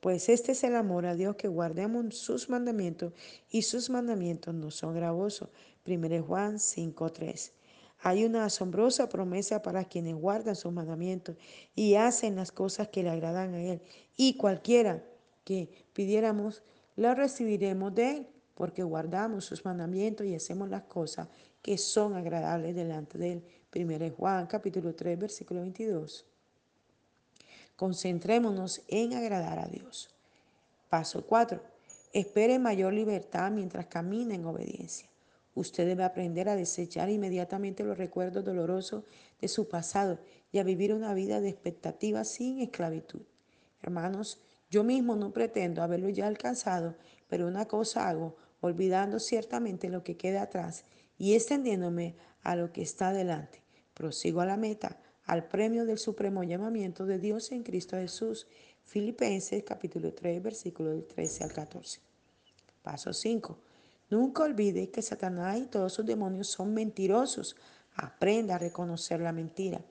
Pues 0.01 0.29
este 0.29 0.53
es 0.53 0.63
el 0.63 0.75
amor 0.75 1.05
a 1.05 1.13
Dios 1.13 1.36
que 1.36 1.48
guardemos 1.48 2.17
sus 2.17 2.50
mandamientos 2.50 3.13
y 3.51 3.62
sus 3.62 3.91
mandamientos 3.91 4.53
no 4.53 4.72
son 4.72 4.96
gravosos. 4.96 5.50
1 5.86 6.24
Juan 6.24 6.55
5.3. 6.55 7.51
Hay 8.00 8.25
una 8.25 8.46
asombrosa 8.46 9.10
promesa 9.10 9.62
para 9.62 9.84
quienes 9.86 10.15
guardan 10.15 10.55
sus 10.55 10.74
mandamientos 10.74 11.36
y 11.75 11.93
hacen 11.93 12.36
las 12.36 12.51
cosas 12.51 12.88
que 12.88 13.03
le 13.03 13.12
agradan 13.12 13.53
a 13.53 13.62
Él. 13.62 13.81
Y 14.17 14.38
cualquiera 14.38 15.03
que 15.43 15.70
pidiéramos, 15.93 16.63
la 16.96 17.13
recibiremos 17.13 17.93
de 17.93 18.17
Él, 18.17 18.27
porque 18.55 18.81
guardamos 18.81 19.46
sus 19.46 19.63
mandamientos 19.63 20.25
y 20.25 20.34
hacemos 20.34 20.67
las 20.67 20.84
cosas 20.84 21.27
que 21.62 21.77
son 21.77 22.15
agradables 22.15 22.75
delante 22.75 23.20
de 23.20 23.34
Él. 23.34 23.43
1 23.75 24.15
Juan 24.17 24.48
capítulo 24.48 24.96
3, 24.96 25.20
versículo 25.20 25.62
22. 25.62 26.25
Concentrémonos 27.82 28.84
en 28.90 29.16
agradar 29.16 29.58
a 29.58 29.66
Dios. 29.66 30.14
Paso 30.88 31.26
4. 31.26 31.64
Espere 32.14 32.60
mayor 32.60 32.94
libertad 32.94 33.50
mientras 33.50 33.88
camina 33.88 34.36
en 34.36 34.46
obediencia. 34.46 35.10
Usted 35.56 35.88
debe 35.88 36.04
aprender 36.04 36.48
a 36.48 36.56
desechar 36.56 37.10
inmediatamente 37.10 37.84
los 37.84 37.98
recuerdos 37.98 38.46
dolorosos 38.46 39.06
de 39.40 39.48
su 39.48 39.68
pasado 39.68 40.20
y 40.52 40.60
a 40.60 40.64
vivir 40.64 40.94
una 40.94 41.16
vida 41.16 41.42
de 41.42 41.50
expectativa 41.50 42.24
sin 42.24 42.60
esclavitud. 42.60 43.24
Hermanos, 43.82 44.40
yo 44.70 44.84
mismo 44.84 45.16
no 45.16 45.34
pretendo 45.34 45.82
haberlo 45.82 46.10
ya 46.10 46.28
alcanzado, 46.28 46.94
pero 47.30 47.48
una 47.48 47.66
cosa 47.66 48.10
hago, 48.10 48.36
olvidando 48.60 49.20
ciertamente 49.20 49.90
lo 49.90 50.04
que 50.04 50.18
queda 50.18 50.44
atrás 50.44 50.86
y 51.18 51.34
extendiéndome 51.34 52.14
a 52.44 52.56
lo 52.56 52.72
que 52.72 52.84
está 52.84 53.12
delante. 53.12 53.64
Prosigo 53.96 54.42
a 54.42 54.46
la 54.46 54.56
meta, 54.56 55.00
al 55.25 55.48
premio 55.48 55.86
del 55.86 55.98
supremo 55.98 56.44
llamamiento 56.44 57.06
de 57.06 57.20
Dios 57.20 57.51
en 57.51 57.63
Cristo 57.63 57.98
Jesús. 57.98 58.48
Filipenses 58.84 59.63
capítulo 59.63 60.13
3, 60.13 60.42
versículo 60.42 60.92
del 60.92 61.06
13 61.06 61.44
al 61.44 61.54
14. 61.54 62.00
Paso 62.82 63.13
5. 63.13 63.58
Nunca 64.10 64.44
olvide 64.44 64.90
que 64.90 65.01
Satanás 65.01 65.58
y 65.60 65.68
todos 65.68 65.94
sus 65.94 66.06
demonios 66.06 66.48
son 66.48 66.74
mentirosos. 66.74 67.56
Aprenda 67.96 68.56
a 68.56 68.60
reconocer 68.60 69.22
la 69.22 69.32
mentira. 69.32 69.82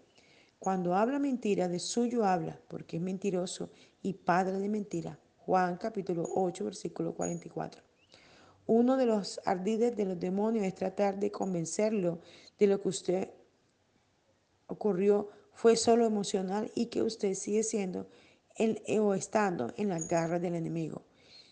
Cuando 0.58 0.94
habla 0.94 1.18
mentira, 1.18 1.68
de 1.68 1.78
suyo 1.78 2.24
habla, 2.24 2.60
porque 2.68 2.98
es 2.98 3.02
mentiroso 3.02 3.70
y 4.02 4.12
padre 4.12 4.58
de 4.58 4.68
mentira. 4.68 5.18
Juan 5.38 5.78
capítulo 5.78 6.28
8, 6.34 6.64
versículo 6.64 7.14
44. 7.14 7.82
Uno 8.66 8.96
de 8.96 9.06
los 9.06 9.40
ardides 9.46 9.96
de 9.96 10.04
los 10.04 10.20
demonios 10.20 10.64
es 10.64 10.74
tratar 10.74 11.18
de 11.18 11.30
convencerlo 11.30 12.20
de 12.58 12.66
lo 12.66 12.80
que 12.80 12.88
usted 12.88 13.30
ocurrió 14.70 15.28
fue 15.52 15.76
solo 15.76 16.06
emocional 16.06 16.70
y 16.74 16.86
que 16.86 17.02
usted 17.02 17.34
sigue 17.34 17.62
siendo 17.62 18.06
el, 18.56 18.82
o 19.00 19.14
estando 19.14 19.72
en 19.76 19.88
las 19.88 20.08
garras 20.08 20.40
del 20.40 20.54
enemigo. 20.54 21.02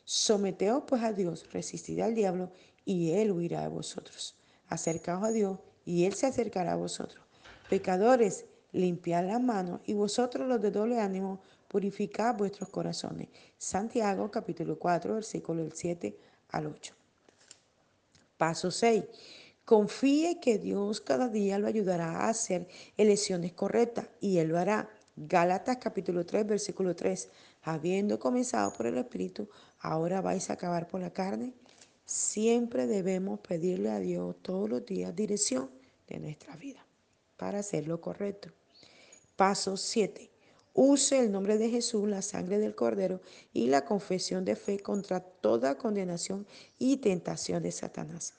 Someteos 0.05 0.85
pues 0.87 1.03
a 1.03 1.13
Dios, 1.13 1.53
resistid 1.53 2.01
al 2.01 2.15
diablo 2.15 2.51
y 2.85 3.11
él 3.13 3.33
huirá 3.33 3.63
de 3.63 3.69
vosotros. 3.69 4.37
Acercaos 4.69 5.25
a 5.25 5.31
Dios 5.31 5.59
y 5.85 6.05
él 6.05 6.15
se 6.15 6.27
acercará 6.27 6.73
a 6.73 6.77
vosotros. 6.77 7.23
Pecadores, 7.69 8.47
limpiad 8.73 9.27
las 9.27 9.43
manos 9.43 9.81
y 9.85 9.95
vosotros 9.95 10.49
los 10.49 10.63
de 10.63 10.71
doble 10.71 11.01
ánimo, 11.01 11.41
purificad 11.69 12.35
vuestros 12.37 12.71
corazones. 12.71 13.29
Santiago 13.59 14.31
capítulo 14.31 14.79
4, 14.79 15.15
versículo 15.15 15.63
del 15.63 15.73
7 15.73 16.17
al 16.51 16.67
8. 16.67 16.95
Paso 18.39 18.71
6. 18.71 19.05
Confíe 19.69 20.41
que 20.41 20.57
Dios 20.57 21.03
cada 21.03 21.29
día 21.29 21.59
lo 21.59 21.67
ayudará 21.67 22.23
a 22.23 22.31
hacer 22.31 22.67
elecciones 22.97 23.53
correctas 23.53 24.09
y 24.19 24.39
Él 24.39 24.49
lo 24.49 24.57
hará. 24.57 24.89
Gálatas 25.15 25.77
capítulo 25.77 26.25
3, 26.25 26.47
versículo 26.47 26.97
3. 26.97 27.29
Habiendo 27.65 28.19
comenzado 28.19 28.73
por 28.73 28.87
el 28.87 28.97
Espíritu, 28.97 29.47
ahora 29.81 30.23
vais 30.23 30.49
a 30.49 30.55
acabar 30.55 30.89
por 30.89 31.03
la 31.03 31.13
carne. 31.13 31.53
Siempre 32.07 32.87
debemos 32.87 33.41
pedirle 33.41 33.91
a 33.91 33.99
Dios 33.99 34.37
todos 34.41 34.71
los 34.71 34.87
días 34.87 35.15
dirección 35.15 35.69
de 36.07 36.19
nuestra 36.19 36.57
vida 36.57 36.87
para 37.37 37.59
hacer 37.59 37.87
lo 37.87 38.01
correcto. 38.01 38.49
Paso 39.37 39.77
7. 39.77 40.31
Use 40.73 41.19
el 41.19 41.31
nombre 41.31 41.59
de 41.59 41.69
Jesús, 41.69 42.09
la 42.09 42.23
sangre 42.23 42.59
del 42.59 42.75
Cordero 42.75 43.21
y 43.53 43.67
la 43.67 43.85
confesión 43.85 44.47
de 44.47 44.57
fe 44.57 44.81
contra 44.81 45.21
toda 45.21 45.77
condenación 45.77 46.47
y 46.79 46.97
tentación 46.97 47.63
de 47.63 47.73
Satanás. 47.73 48.33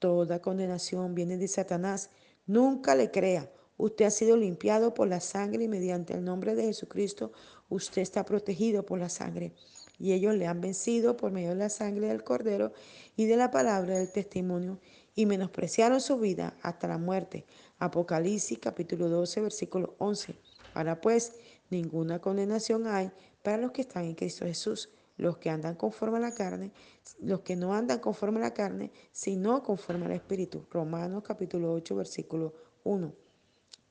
Toda 0.00 0.40
condenación 0.40 1.14
viene 1.14 1.36
de 1.36 1.46
Satanás. 1.46 2.08
Nunca 2.46 2.94
le 2.94 3.10
crea. 3.10 3.52
Usted 3.76 4.06
ha 4.06 4.10
sido 4.10 4.34
limpiado 4.34 4.94
por 4.94 5.06
la 5.06 5.20
sangre 5.20 5.64
y 5.64 5.68
mediante 5.68 6.14
el 6.14 6.24
nombre 6.24 6.54
de 6.54 6.64
Jesucristo 6.64 7.32
usted 7.68 8.00
está 8.00 8.24
protegido 8.24 8.84
por 8.86 8.98
la 8.98 9.10
sangre. 9.10 9.52
Y 9.98 10.12
ellos 10.12 10.34
le 10.34 10.46
han 10.46 10.62
vencido 10.62 11.18
por 11.18 11.32
medio 11.32 11.50
de 11.50 11.56
la 11.56 11.68
sangre 11.68 12.08
del 12.08 12.24
Cordero 12.24 12.72
y 13.14 13.26
de 13.26 13.36
la 13.36 13.50
palabra 13.50 13.98
del 13.98 14.10
testimonio 14.10 14.80
y 15.14 15.26
menospreciaron 15.26 16.00
su 16.00 16.18
vida 16.18 16.56
hasta 16.62 16.88
la 16.88 16.96
muerte. 16.96 17.44
Apocalipsis 17.78 18.58
capítulo 18.58 19.10
12 19.10 19.42
versículo 19.42 19.96
11. 19.98 20.34
Ahora 20.72 20.98
pues, 20.98 21.34
ninguna 21.68 22.20
condenación 22.20 22.86
hay 22.86 23.10
para 23.42 23.58
los 23.58 23.72
que 23.72 23.82
están 23.82 24.04
en 24.04 24.14
Cristo 24.14 24.46
Jesús 24.46 24.88
los 25.20 25.36
que 25.36 25.50
andan 25.50 25.74
conforme 25.74 26.16
a 26.16 26.20
la 26.20 26.32
carne, 26.32 26.72
los 27.20 27.40
que 27.40 27.54
no 27.54 27.74
andan 27.74 27.98
conforme 27.98 28.38
a 28.38 28.44
la 28.44 28.54
carne, 28.54 28.90
sino 29.12 29.62
conforme 29.62 30.06
al 30.06 30.12
Espíritu. 30.12 30.64
Romanos 30.70 31.22
capítulo 31.22 31.72
8, 31.74 31.94
versículo 31.94 32.54
1. 32.84 33.12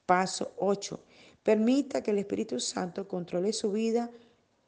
Paso 0.06 0.54
8. 0.58 1.00
Permita 1.44 2.02
que 2.02 2.12
el 2.12 2.18
Espíritu 2.18 2.60
Santo 2.60 3.08
controle 3.08 3.54
su 3.54 3.72
vida, 3.72 4.10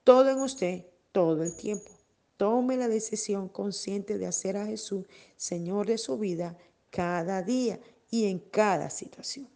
todo 0.03 0.29
en 0.29 0.39
usted, 0.39 0.85
todo 1.11 1.41
el 1.43 1.55
tiempo. 1.55 1.91
Tome 2.37 2.77
la 2.77 2.87
decisión 2.87 3.49
consciente 3.49 4.19
de 4.19 4.27
hacer 4.27 4.57
a 4.57 4.65
Jesús 4.65 5.05
Señor 5.35 5.87
de 5.87 5.97
su 5.97 6.17
vida 6.17 6.57
cada 6.91 7.41
día 7.41 7.79
y 8.11 8.25
en 8.25 8.37
cada 8.37 8.91
situación. 8.91 9.47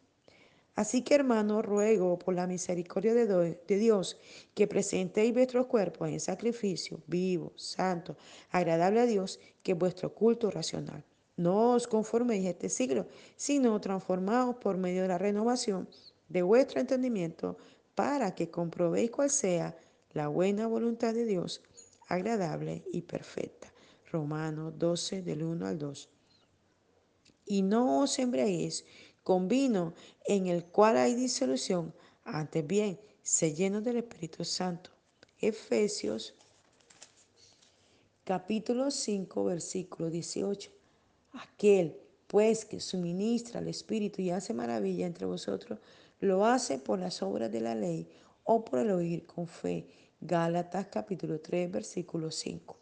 Así 0.76 1.04
que 1.04 1.16
hermano, 1.16 1.62
ruego 1.62 2.20
por 2.20 2.36
la 2.36 2.48
misericordia 2.48 3.14
de, 3.14 3.78
Dios 3.78 4.18
que 4.54 4.68
presentéis 4.68 5.34
vuestros 5.34 5.68
cuerpos 5.68 6.10
en 6.10 6.20
sacrificio 6.20 7.02
vivo, 7.08 7.54
santo, 7.56 8.18
agradable 8.52 9.00
a 9.00 9.06
Dios, 9.06 9.40
que 9.64 9.72
es 9.72 9.78
vuestro 9.78 10.14
culto 10.14 10.52
racional. 10.52 11.06
No 11.38 11.74
os 11.74 11.88
conforméis 11.88 12.46
a 12.46 12.50
este 12.50 12.70
siglo, 12.70 13.08
sino 13.38 13.80
transformaos 13.80 14.58
por 14.58 14.78
medio 14.78 15.02
de 15.04 15.08
la 15.08 15.18
renovación 15.18 15.90
de 16.28 16.42
vuestro 16.42 16.82
entendimiento 16.82 17.58
para 17.94 18.36
que 18.36 18.52
comprobéis 18.52 19.12
cuál 19.12 19.30
sea 19.30 19.78
la 20.12 20.28
buena 20.28 20.68
voluntad 20.68 21.14
de 21.14 21.26
Dios, 21.26 21.62
agradable 22.08 22.84
y 22.92 23.02
perfecta. 23.02 23.72
Romanos 24.12 24.74
12 24.78 25.22
del 25.22 25.44
1 25.44 25.68
al 25.68 25.78
2. 25.78 26.10
Y 27.48 27.62
no 27.62 28.02
os 28.02 28.18
embriaguéis 28.20 28.86
con 29.26 29.48
vino 29.48 29.96
en 30.24 30.46
el 30.46 30.66
cual 30.66 30.98
hay 30.98 31.16
disolución. 31.16 31.96
Antes 32.26 32.66
bien, 32.66 33.00
se 33.24 33.56
lleno 33.56 33.82
del 33.82 33.98
Espíritu 33.98 34.46
Santo. 34.46 34.92
Efesios 35.42 36.36
capítulo 38.24 38.92
5, 38.92 39.44
versículo 39.46 40.12
18. 40.12 40.70
Aquel, 41.34 41.98
pues, 42.28 42.66
que 42.66 42.80
suministra 42.80 43.62
al 43.62 43.68
Espíritu 43.68 44.22
y 44.22 44.30
hace 44.30 44.54
maravilla 44.54 45.08
entre 45.08 45.26
vosotros, 45.26 45.80
lo 46.20 46.46
hace 46.46 46.78
por 46.78 47.00
las 47.00 47.24
obras 47.24 47.52
de 47.52 47.62
la 47.62 47.74
ley 47.74 48.08
o 48.44 48.64
por 48.64 48.78
el 48.78 48.92
oír 48.92 49.26
con 49.26 49.48
fe. 49.48 49.88
Gálatas 50.22 50.86
capítulo 50.92 51.40
3, 51.40 51.72
versículo 51.72 52.30
5. 52.30 52.78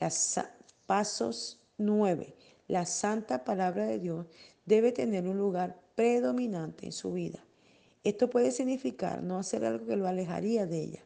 Las 0.00 0.40
pasos 0.86 1.58
9. 1.76 2.34
La 2.68 2.86
santa 2.86 3.44
palabra 3.44 3.84
de 3.84 3.98
Dios 3.98 4.26
debe 4.66 4.92
tener 4.92 5.26
un 5.26 5.38
lugar 5.38 5.80
predominante 5.94 6.86
en 6.86 6.92
su 6.92 7.12
vida. 7.12 7.44
Esto 8.02 8.28
puede 8.28 8.50
significar 8.50 9.22
no 9.22 9.38
hacer 9.38 9.64
algo 9.64 9.86
que 9.86 9.96
lo 9.96 10.06
alejaría 10.06 10.66
de 10.66 10.82
ella. 10.82 11.04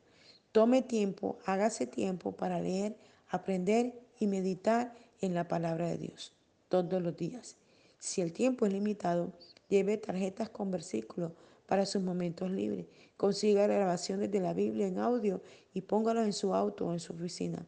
Tome 0.53 0.83
tiempo, 0.83 1.39
hágase 1.47 1.87
tiempo 1.87 2.33
para 2.33 2.61
leer, 2.61 2.97
aprender 3.29 3.93
y 4.19 4.27
meditar 4.27 4.95
en 5.21 5.35
la 5.35 5.47
palabra 5.47 5.89
de 5.89 5.99
Dios 5.99 6.33
todos 6.69 7.03
los 7.03 7.17
días. 7.17 7.57
Si 7.99 8.21
el 8.21 8.33
tiempo 8.33 8.67
es 8.67 8.73
limitado, 8.73 9.33
lleve 9.69 9.97
tarjetas 9.97 10.49
con 10.49 10.71
versículos 10.71 11.33
para 11.67 11.87
sus 11.87 12.03
momentos 12.03 12.51
libres. 12.51 12.87
Consiga 13.17 13.67
grabaciones 13.67 14.31
de 14.31 14.41
la 14.41 14.55
Biblia 14.55 14.87
en 14.87 14.99
audio 14.99 15.43
y 15.75 15.83
póngalas 15.83 16.27
en 16.27 16.33
su 16.33 16.55
auto 16.55 16.87
o 16.87 16.93
en 16.93 17.01
su 17.01 17.13
oficina. 17.13 17.67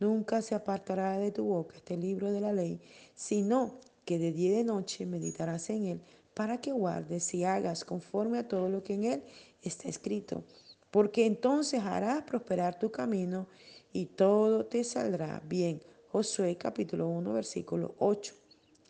Nunca 0.00 0.42
se 0.42 0.54
apartará 0.54 1.18
de 1.18 1.30
tu 1.30 1.44
boca 1.44 1.76
este 1.76 1.96
libro 1.96 2.32
de 2.32 2.40
la 2.40 2.52
ley, 2.52 2.80
sino 3.14 3.78
que 4.04 4.18
de 4.18 4.32
día 4.32 4.50
y 4.50 4.56
de 4.56 4.64
noche 4.64 5.06
meditarás 5.06 5.70
en 5.70 5.86
él 5.86 6.00
para 6.34 6.60
que 6.60 6.72
guardes 6.72 7.32
y 7.34 7.44
hagas 7.44 7.84
conforme 7.84 8.38
a 8.38 8.48
todo 8.48 8.68
lo 8.68 8.82
que 8.82 8.94
en 8.94 9.04
él 9.04 9.22
está 9.62 9.88
escrito. 9.88 10.44
Porque 10.90 11.26
entonces 11.26 11.80
harás 11.82 12.22
prosperar 12.22 12.78
tu 12.78 12.90
camino 12.90 13.48
y 13.92 14.06
todo 14.06 14.66
te 14.66 14.84
saldrá 14.84 15.42
bien. 15.46 15.80
Josué 16.08 16.56
capítulo 16.56 17.08
1 17.08 17.32
versículo 17.32 17.94
8. 17.98 18.34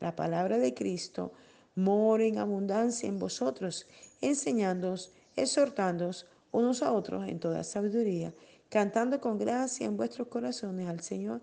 La 0.00 0.16
palabra 0.16 0.58
de 0.58 0.74
Cristo 0.74 1.32
mora 1.74 2.24
en 2.24 2.38
abundancia 2.38 3.08
en 3.08 3.18
vosotros, 3.18 3.86
enseñándoos, 4.20 5.12
exhortándoos 5.36 6.26
unos 6.52 6.82
a 6.82 6.92
otros 6.92 7.26
en 7.28 7.40
toda 7.40 7.64
sabiduría, 7.64 8.32
cantando 8.68 9.20
con 9.20 9.38
gracia 9.38 9.86
en 9.86 9.96
vuestros 9.96 10.28
corazones 10.28 10.88
al 10.88 11.00
Señor, 11.00 11.40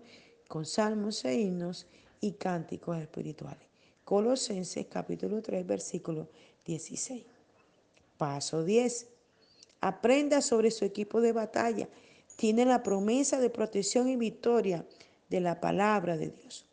con 0.48 0.64
salmos 0.64 1.24
e 1.24 1.34
himnos 1.34 1.86
y 2.22 2.32
cánticos 2.32 2.96
espirituales. 2.96 3.66
Colosenses 4.04 4.86
capítulo 4.86 5.42
3, 5.42 5.66
versículo 5.66 6.28
16. 6.64 7.24
Paso 8.16 8.64
10. 8.64 9.08
Aprenda 9.80 10.40
sobre 10.40 10.70
su 10.70 10.84
equipo 10.84 11.20
de 11.20 11.32
batalla. 11.32 11.88
Tiene 12.36 12.64
la 12.64 12.82
promesa 12.82 13.40
de 13.40 13.50
protección 13.50 14.08
y 14.08 14.16
victoria 14.16 14.86
de 15.28 15.40
la 15.40 15.60
palabra 15.60 16.16
de 16.16 16.30
Dios. 16.30 16.64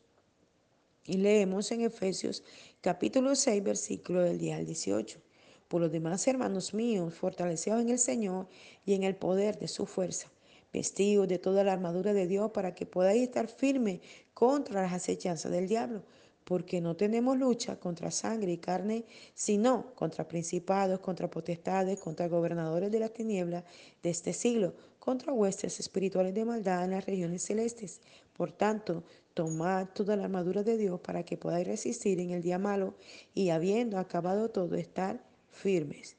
Y 1.06 1.18
leemos 1.18 1.72
en 1.72 1.82
Efesios 1.82 2.44
capítulo 2.82 3.36
6, 3.36 3.64
versículo 3.64 4.22
del 4.22 4.38
10 4.38 4.60
al 4.60 4.66
18. 4.68 5.20
Por 5.68 5.82
los 5.82 5.92
demás, 5.92 6.28
hermanos 6.28 6.76
míos, 6.76 7.16
fortaleceos 7.16 7.82
en 7.82 7.90
el 7.90 8.00
Señor 8.00 8.48
y 8.86 8.94
en 8.94 9.04
el 9.04 9.16
poder 9.16 9.58
de 9.58 9.68
su 9.68 9.88
fuerza 9.88 10.30
vestidos 10.72 11.28
de 11.28 11.40
toda 11.40 11.64
la 11.64 11.74
armadura 11.74 12.14
de 12.14 12.28
Dios 12.28 12.52
para 12.52 12.74
que 12.74 12.86
podáis 12.86 13.24
estar 13.24 13.48
firmes 13.48 14.02
contra 14.34 14.82
las 14.82 14.94
acechanzas 14.94 15.52
del 15.52 15.68
diablo, 15.68 16.04
porque 16.44 16.82
no 16.82 16.96
tenemos 16.96 17.38
lucha 17.38 17.80
contra 17.80 18.12
sangre 18.12 18.52
y 18.54 18.58
carne, 18.58 19.06
sino 19.34 19.94
contra 19.96 20.28
principados, 20.28 21.00
contra 21.00 21.30
potestades, 21.30 22.00
contra 22.00 22.28
gobernadores 22.28 22.92
de 22.92 23.00
las 23.00 23.14
tinieblas 23.14 23.64
de 24.02 24.10
este 24.10 24.34
siglo, 24.34 24.74
contra 25.00 25.34
huestes 25.34 25.80
espirituales 25.80 26.34
de 26.34 26.46
maldad 26.46 26.86
en 26.86 26.92
las 26.92 27.06
regiones 27.06 27.44
celestes. 27.44 28.02
Por 28.34 28.52
tanto, 28.52 29.04
tomad 29.34 29.88
toda 29.94 30.16
la 30.16 30.26
armadura 30.26 30.64
de 30.64 30.78
Dios 30.78 31.00
para 31.02 31.24
que 31.24 31.38
podáis 31.38 31.68
resistir 31.68 32.20
en 32.20 32.32
el 32.32 32.42
día 32.42 32.60
malo 32.60 32.96
y 33.34 33.50
habiendo 33.50 33.98
acabado 33.98 34.50
todo, 34.50 34.76
estar 34.76 35.24
firmes. 35.50 36.19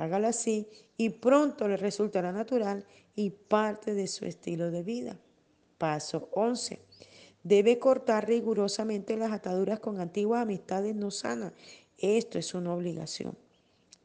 Hágalo 0.00 0.28
así 0.28 0.66
y 0.96 1.10
pronto 1.10 1.68
le 1.68 1.76
resultará 1.76 2.32
natural 2.32 2.86
y 3.14 3.28
parte 3.28 3.92
de 3.92 4.06
su 4.06 4.24
estilo 4.24 4.70
de 4.70 4.82
vida. 4.82 5.18
Paso 5.76 6.30
11. 6.32 6.80
Debe 7.42 7.78
cortar 7.78 8.26
rigurosamente 8.26 9.18
las 9.18 9.30
ataduras 9.30 9.78
con 9.78 10.00
antiguas 10.00 10.40
amistades 10.40 10.96
no 10.96 11.10
sanas. 11.10 11.52
Esto 11.98 12.38
es 12.38 12.54
una 12.54 12.72
obligación. 12.72 13.36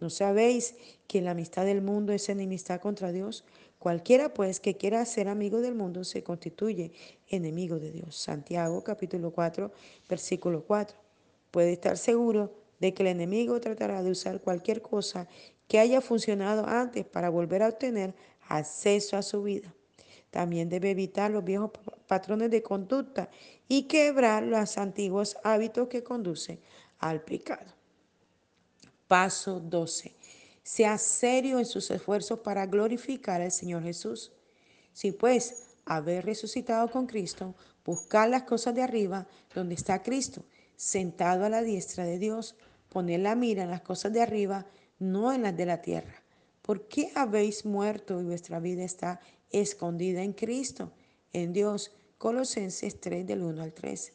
¿No 0.01 0.09
sabéis 0.09 0.75
que 1.07 1.21
la 1.21 1.31
amistad 1.31 1.63
del 1.63 1.81
mundo 1.81 2.11
es 2.11 2.27
enemistad 2.27 2.81
contra 2.81 3.13
Dios? 3.13 3.45
Cualquiera 3.79 4.33
pues 4.33 4.59
que 4.59 4.75
quiera 4.75 5.05
ser 5.05 5.29
amigo 5.29 5.61
del 5.61 5.75
mundo 5.75 6.03
se 6.03 6.23
constituye 6.23 6.91
enemigo 7.29 7.79
de 7.79 7.91
Dios. 7.91 8.17
Santiago 8.17 8.83
capítulo 8.83 9.31
4 9.31 9.71
versículo 10.09 10.65
4. 10.65 10.97
Puede 11.51 11.71
estar 11.71 11.97
seguro 11.97 12.51
de 12.81 12.93
que 12.93 13.03
el 13.03 13.07
enemigo 13.07 13.59
tratará 13.61 14.03
de 14.03 14.11
usar 14.11 14.41
cualquier 14.41 14.81
cosa 14.81 15.29
que 15.67 15.79
haya 15.79 16.01
funcionado 16.01 16.67
antes 16.67 17.05
para 17.05 17.29
volver 17.29 17.63
a 17.63 17.69
obtener 17.69 18.13
acceso 18.47 19.17
a 19.17 19.21
su 19.21 19.43
vida. 19.43 19.73
También 20.29 20.69
debe 20.69 20.91
evitar 20.91 21.31
los 21.31 21.43
viejos 21.43 21.71
patrones 22.07 22.51
de 22.51 22.61
conducta 22.61 23.29
y 23.67 23.83
quebrar 23.83 24.43
los 24.43 24.77
antiguos 24.77 25.37
hábitos 25.43 25.87
que 25.87 26.03
conducen 26.03 26.59
al 26.99 27.21
pecado. 27.21 27.73
Paso 29.07 29.59
12. 29.59 30.15
Sea 30.61 30.97
serio 30.97 31.59
en 31.59 31.65
sus 31.65 31.89
esfuerzos 31.91 32.39
para 32.39 32.65
glorificar 32.65 33.41
al 33.41 33.51
Señor 33.51 33.83
Jesús. 33.83 34.31
Si 34.93 35.11
pues 35.11 35.75
haber 35.85 36.25
resucitado 36.25 36.89
con 36.89 37.05
Cristo, 37.05 37.55
buscar 37.85 38.29
las 38.29 38.43
cosas 38.43 38.73
de 38.73 38.81
arriba, 38.81 39.27
donde 39.53 39.75
está 39.75 40.01
Cristo, 40.01 40.43
sentado 40.75 41.45
a 41.45 41.49
la 41.49 41.61
diestra 41.61 42.03
de 42.03 42.17
Dios, 42.17 42.55
poner 42.89 43.19
la 43.19 43.35
mira 43.35 43.63
en 43.63 43.69
las 43.69 43.81
cosas 43.81 44.11
de 44.11 44.21
arriba, 44.21 44.65
no 44.99 45.33
en 45.33 45.43
las 45.43 45.55
de 45.55 45.65
la 45.65 45.81
tierra. 45.81 46.23
¿Por 46.61 46.87
qué 46.87 47.11
habéis 47.15 47.65
muerto 47.65 48.19
y 48.19 48.23
vuestra 48.23 48.59
vida 48.59 48.83
está 48.83 49.19
escondida 49.51 50.23
en 50.23 50.33
Cristo, 50.33 50.91
en 51.33 51.53
Dios? 51.53 51.91
Colosenses 52.17 52.99
3 52.99 53.27
del 53.27 53.43
1 53.43 53.61
al 53.61 53.73
13. 53.73 54.13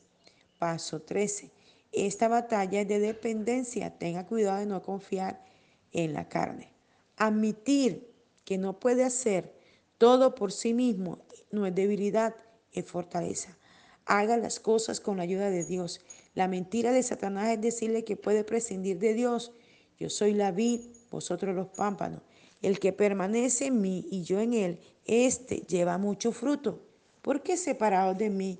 Paso 0.59 1.03
13. 1.03 1.51
Esta 1.93 2.29
batalla 2.29 2.81
es 2.81 2.89
de 2.89 2.99
dependencia. 2.99 3.99
Tenga 3.99 4.27
cuidado 4.27 4.59
de 4.59 4.67
no 4.67 4.83
confiar 4.83 5.45
en 5.93 6.13
la 6.13 6.29
carne. 6.29 6.73
Admitir 7.17 8.11
que 8.45 8.59
no 8.59 8.81
puede 8.81 9.05
hacer 9.05 9.55
todo 9.99 10.35
por 10.35 10.51
sí 10.51 10.73
mismo 10.73 11.19
no 11.51 11.67
es 11.67 11.75
debilidad, 11.75 12.35
es 12.73 12.87
fortaleza. 12.87 13.59
Haga 14.07 14.37
las 14.37 14.61
cosas 14.61 15.01
con 15.01 15.19
la 15.19 15.25
ayuda 15.25 15.51
de 15.51 15.65
Dios. 15.65 16.01
La 16.35 16.49
mentira 16.49 16.93
de 16.93 17.03
Satanás 17.03 17.51
es 17.51 17.61
decirle 17.61 18.05
que 18.05 18.17
puede 18.17 18.45
prescindir 18.45 18.99
de 18.99 19.15
Dios. 19.15 19.53
Yo 20.01 20.09
soy 20.09 20.33
la 20.33 20.51
vid, 20.51 20.81
vosotros 21.11 21.55
los 21.55 21.69
pámpanos. 21.69 22.23
El 22.63 22.81
que 22.81 22.93
permanece 22.93 23.67
en 23.67 23.83
mí 23.83 24.09
y 24.11 24.23
yo 24.23 24.41
en 24.41 24.55
él, 24.55 24.81
éste 25.05 25.59
lleva 25.69 25.99
mucho 25.99 26.33
fruto. 26.33 26.81
Porque 27.21 27.59
separados 27.59 28.17
de 28.17 28.31
mí, 28.31 28.59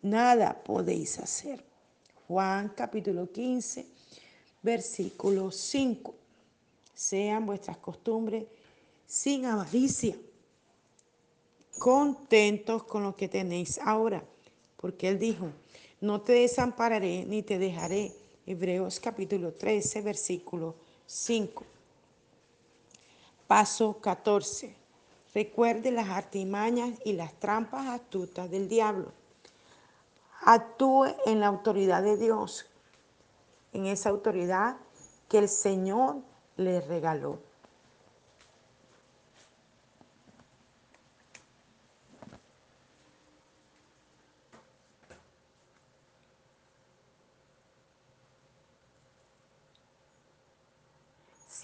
nada 0.00 0.62
podéis 0.62 1.18
hacer. 1.18 1.64
Juan 2.28 2.72
capítulo 2.76 3.30
15, 3.32 3.84
versículo 4.62 5.50
5. 5.50 6.14
Sean 6.94 7.44
vuestras 7.46 7.78
costumbres 7.78 8.44
sin 9.06 9.44
avaricia, 9.44 10.16
contentos 11.78 12.84
con 12.84 13.02
lo 13.02 13.16
que 13.16 13.26
tenéis 13.28 13.78
ahora. 13.82 14.24
Porque 14.76 15.08
Él 15.08 15.18
dijo, 15.18 15.50
no 16.00 16.20
te 16.20 16.32
desampararé 16.34 17.24
ni 17.24 17.42
te 17.42 17.58
dejaré. 17.58 18.12
Hebreos 18.46 19.00
capítulo 19.00 19.52
13, 19.52 20.02
versículo 20.02 20.76
5. 21.06 21.64
Paso 23.46 23.98
14. 24.00 24.74
Recuerde 25.34 25.90
las 25.90 26.08
artimañas 26.08 26.98
y 27.04 27.12
las 27.12 27.34
trampas 27.34 27.86
astutas 27.88 28.50
del 28.50 28.68
diablo 28.68 29.12
actúe 30.46 31.06
en 31.26 31.40
la 31.40 31.48
autoridad 31.48 32.02
de 32.04 32.16
Dios, 32.16 32.66
en 33.72 33.86
esa 33.86 34.10
autoridad 34.10 34.76
que 35.28 35.38
el 35.38 35.48
Señor 35.48 36.18
le 36.56 36.80
regaló. 36.80 37.40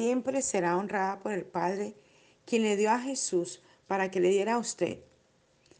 Siempre 0.03 0.43
será 0.43 0.77
honrada 0.77 1.21
por 1.21 1.31
el 1.31 1.45
Padre, 1.45 1.95
quien 2.45 2.65
le 2.65 2.77
dio 2.77 2.91
a 2.91 2.99
Jesús 2.99 3.63
para 3.87 4.11
que 4.11 4.19
le 4.19 4.31
diera 4.31 4.55
a 4.55 4.59
usted 4.59 4.99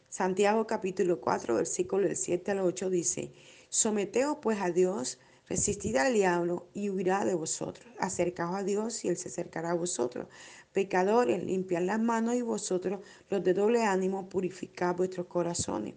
Santiago 0.07 0.65
capítulo 0.65 1.19
4, 1.19 1.55
versículo 1.55 2.07
del 2.07 2.15
7 2.15 2.51
al 2.51 2.59
8 2.61 2.89
dice, 2.89 3.33
Someteos 3.67 4.37
pues 4.41 4.61
a 4.61 4.71
Dios, 4.71 5.19
resistid 5.49 5.97
al 5.97 6.13
diablo 6.13 6.67
y 6.73 6.89
huirá 6.89 7.25
de 7.25 7.33
vosotros. 7.33 7.85
Acercaos 7.99 8.55
a 8.55 8.63
Dios 8.63 9.03
y 9.03 9.09
Él 9.09 9.17
se 9.17 9.27
acercará 9.27 9.71
a 9.71 9.75
vosotros. 9.75 10.29
Pecadores, 10.71 11.43
limpiad 11.43 11.81
las 11.81 11.99
manos 11.99 12.35
y 12.35 12.43
vosotros, 12.43 13.01
los 13.29 13.43
de 13.43 13.53
doble 13.53 13.83
ánimo, 13.83 14.29
purificad 14.29 14.95
vuestros 14.95 15.27
corazones. 15.27 15.95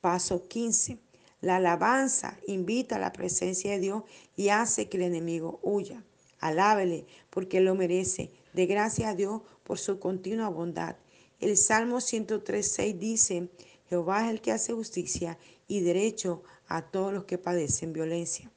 Paso 0.00 0.48
15. 0.48 1.00
La 1.42 1.56
alabanza 1.56 2.38
invita 2.46 2.96
a 2.96 2.98
la 2.98 3.12
presencia 3.12 3.72
de 3.72 3.80
Dios 3.80 4.04
y 4.36 4.48
hace 4.48 4.88
que 4.88 4.96
el 4.96 5.02
enemigo 5.02 5.60
huya. 5.62 6.02
Alábele 6.40 7.06
porque 7.30 7.60
lo 7.60 7.74
merece. 7.74 8.30
De 8.52 8.66
gracias 8.66 9.10
a 9.10 9.14
Dios 9.14 9.42
por 9.62 9.78
su 9.78 9.98
continua 9.98 10.48
bondad. 10.48 10.96
El 11.40 11.56
Salmo 11.56 11.98
103.6 11.98 12.98
dice, 12.98 13.48
Jehová 13.88 14.26
es 14.26 14.30
el 14.30 14.40
que 14.40 14.52
hace 14.52 14.72
justicia 14.72 15.38
y 15.66 15.80
derecho 15.80 16.42
a 16.66 16.82
todos 16.82 17.12
los 17.12 17.24
que 17.24 17.38
padecen 17.38 17.92
violencia. 17.92 18.50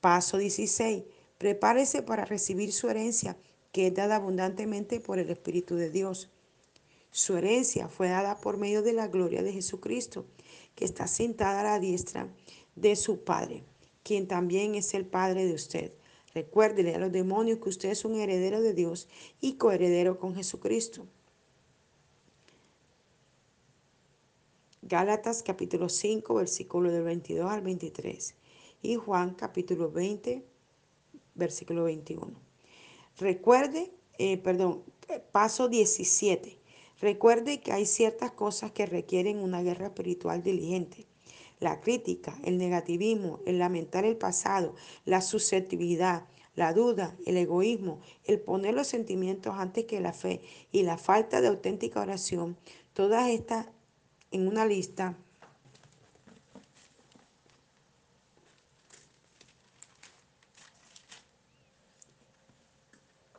Paso 0.00 0.38
16. 0.38 1.04
Prepárese 1.38 2.02
para 2.02 2.24
recibir 2.24 2.72
su 2.72 2.88
herencia, 2.88 3.36
que 3.72 3.88
es 3.88 3.94
dada 3.94 4.16
abundantemente 4.16 5.00
por 5.00 5.18
el 5.18 5.30
Espíritu 5.30 5.76
de 5.76 5.90
Dios. 5.90 6.30
Su 7.10 7.36
herencia 7.36 7.88
fue 7.88 8.08
dada 8.08 8.38
por 8.38 8.56
medio 8.56 8.82
de 8.82 8.92
la 8.92 9.08
gloria 9.08 9.42
de 9.42 9.52
Jesucristo, 9.52 10.26
que 10.74 10.84
está 10.84 11.06
sentada 11.06 11.60
a 11.60 11.64
la 11.64 11.80
diestra 11.80 12.28
de 12.74 12.96
su 12.96 13.24
Padre, 13.24 13.64
quien 14.02 14.28
también 14.28 14.74
es 14.74 14.94
el 14.94 15.06
Padre 15.06 15.44
de 15.46 15.54
usted. 15.54 15.92
Recuérdele 16.34 16.94
a 16.94 16.98
los 16.98 17.12
demonios 17.12 17.58
que 17.58 17.68
usted 17.68 17.90
es 17.90 18.04
un 18.04 18.18
heredero 18.18 18.60
de 18.62 18.72
Dios 18.72 19.08
y 19.40 19.54
coheredero 19.54 20.18
con 20.18 20.34
Jesucristo. 20.34 21.06
Gálatas 24.80 25.42
capítulo 25.42 25.88
5, 25.88 26.34
versículo 26.34 26.90
del 26.90 27.04
22 27.04 27.50
al 27.50 27.60
23. 27.60 28.34
Y 28.82 28.96
Juan 28.96 29.34
capítulo 29.34 29.90
20, 29.90 30.44
versículo 31.34 31.84
21. 31.84 32.32
Recuerde, 33.18 33.92
eh, 34.18 34.38
perdón, 34.38 34.82
paso 35.30 35.68
17. 35.68 36.58
Recuerde 37.00 37.60
que 37.60 37.72
hay 37.72 37.84
ciertas 37.86 38.32
cosas 38.32 38.72
que 38.72 38.86
requieren 38.86 39.38
una 39.38 39.62
guerra 39.62 39.86
espiritual 39.86 40.42
diligente. 40.42 41.06
La 41.62 41.80
crítica, 41.80 42.36
el 42.42 42.58
negativismo, 42.58 43.38
el 43.46 43.60
lamentar 43.60 44.04
el 44.04 44.16
pasado, 44.16 44.74
la 45.04 45.20
susceptibilidad, 45.20 46.24
la 46.56 46.72
duda, 46.72 47.16
el 47.24 47.36
egoísmo, 47.36 48.00
el 48.24 48.40
poner 48.40 48.74
los 48.74 48.88
sentimientos 48.88 49.54
antes 49.56 49.84
que 49.84 50.00
la 50.00 50.12
fe 50.12 50.40
y 50.72 50.82
la 50.82 50.98
falta 50.98 51.40
de 51.40 51.46
auténtica 51.46 52.00
oración, 52.00 52.56
todas 52.94 53.28
estas 53.28 53.68
en 54.32 54.48
una 54.48 54.66
lista 54.66 55.16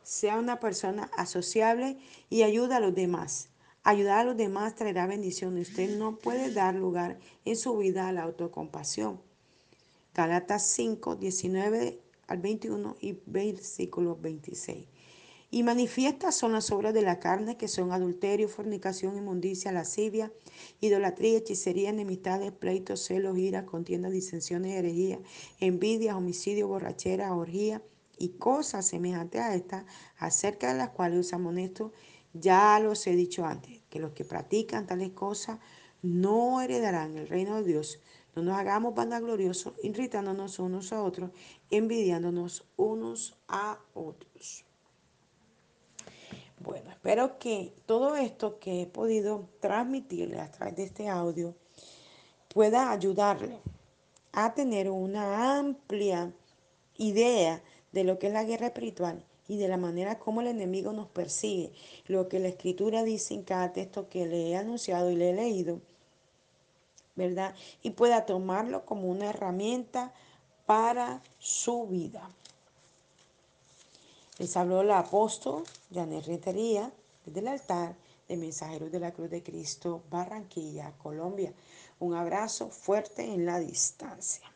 sea 0.01 0.39
una 0.39 0.61
persona 0.61 1.11
asociable 1.17 1.97
y 2.29 2.43
ayuda 2.43 2.77
a 2.77 2.79
los 2.79 2.95
demás. 2.95 3.49
Ayudar 3.85 4.19
a 4.19 4.23
los 4.23 4.37
demás 4.37 4.75
traerá 4.75 5.07
bendición. 5.07 5.57
Usted 5.57 5.97
no 5.97 6.15
puede 6.15 6.53
dar 6.53 6.73
lugar 6.73 7.19
en 7.43 7.57
su 7.57 7.77
vida 7.77 8.07
a 8.07 8.13
la 8.13 8.23
autocompasión. 8.23 9.19
Galatas 10.13 10.65
5, 10.67 11.17
19 11.17 11.99
al 12.27 12.37
21 12.37 12.95
y 13.01 13.17
versículo 13.25 14.15
26. 14.15 14.85
Y 15.51 15.63
manifiestas 15.63 16.33
son 16.33 16.53
las 16.53 16.71
obras 16.71 16.93
de 16.93 17.01
la 17.01 17.19
carne, 17.19 17.57
que 17.57 17.67
son 17.67 17.91
adulterio, 17.91 18.47
fornicación, 18.47 19.17
inmundicia, 19.17 19.73
lascivia, 19.73 20.31
idolatría, 20.79 21.39
hechicería, 21.39 21.89
enemistades, 21.89 22.53
pleitos, 22.53 23.01
celos, 23.01 23.37
ira, 23.37 23.65
contienda, 23.65 24.09
disensiones, 24.09 24.75
herejía, 24.75 25.19
envidia, 25.59 26.15
homicidio, 26.15 26.69
borrachera, 26.69 27.35
orgía 27.35 27.83
y 28.17 28.29
cosas 28.29 28.87
semejantes 28.87 29.41
a 29.41 29.55
estas, 29.55 29.85
acerca 30.17 30.71
de 30.71 30.77
las 30.77 30.89
cuales 30.91 31.19
os 31.19 31.33
amonesto, 31.33 31.91
ya 32.33 32.79
los 32.79 33.05
he 33.07 33.15
dicho 33.15 33.45
antes, 33.45 33.81
que 33.89 33.99
los 33.99 34.11
que 34.11 34.25
practican 34.25 34.87
tales 34.87 35.11
cosas 35.11 35.59
no 36.01 36.61
heredarán 36.61 37.17
el 37.17 37.27
reino 37.27 37.55
de 37.55 37.63
Dios. 37.63 37.99
No 38.35 38.41
nos 38.41 38.57
hagamos 38.57 38.95
vanagloriosos, 38.95 39.73
irritándonos 39.83 40.57
unos 40.59 40.91
a 40.91 41.03
otros, 41.03 41.29
envidiándonos 41.69 42.65
unos 42.75 43.37
a 43.47 43.79
otros. 43.93 44.65
Bueno, 46.59 46.89
espero 46.89 47.37
que 47.37 47.73
todo 47.85 48.15
esto 48.15 48.57
que 48.59 48.81
he 48.81 48.87
podido 48.87 49.49
transmitirle 49.59 50.39
a 50.39 50.49
través 50.49 50.75
de 50.75 50.83
este 50.83 51.09
audio 51.09 51.55
pueda 52.47 52.91
ayudarle 52.91 53.59
a 54.31 54.53
tener 54.53 54.89
una 54.89 55.57
amplia 55.59 56.33
idea 56.97 57.61
de 57.91 58.03
lo 58.03 58.17
que 58.17 58.27
es 58.27 58.33
la 58.33 58.43
guerra 58.43 58.67
espiritual 58.67 59.23
y 59.47 59.57
de 59.57 59.67
la 59.67 59.77
manera 59.77 60.19
como 60.19 60.41
el 60.41 60.47
enemigo 60.47 60.93
nos 60.93 61.07
persigue. 61.07 61.71
Lo 62.07 62.27
que 62.29 62.39
la 62.39 62.47
escritura 62.47 63.03
dice 63.03 63.33
en 63.33 63.43
cada 63.43 63.73
texto 63.73 64.09
que 64.09 64.25
le 64.25 64.49
he 64.49 64.55
anunciado 64.55 65.11
y 65.11 65.15
le 65.15 65.31
he 65.31 65.33
leído, 65.33 65.81
¿verdad? 67.15 67.55
Y 67.81 67.91
pueda 67.91 68.25
tomarlo 68.25 68.85
como 68.85 69.09
una 69.09 69.29
herramienta 69.29 70.13
para 70.65 71.21
su 71.39 71.87
vida. 71.87 72.29
Les 74.39 74.55
habló 74.57 74.81
el 74.81 74.91
apóstol 74.91 75.63
Janet 75.93 76.25
Rentería 76.25 76.91
desde 77.25 77.39
el 77.39 77.47
altar 77.47 77.95
de 78.27 78.37
Mensajeros 78.37 78.91
de 78.91 78.99
la 78.99 79.11
Cruz 79.11 79.29
de 79.29 79.43
Cristo, 79.43 80.01
Barranquilla, 80.09 80.93
Colombia. 80.97 81.53
Un 81.99 82.15
abrazo 82.15 82.69
fuerte 82.69 83.23
en 83.23 83.45
la 83.45 83.59
distancia. 83.59 84.52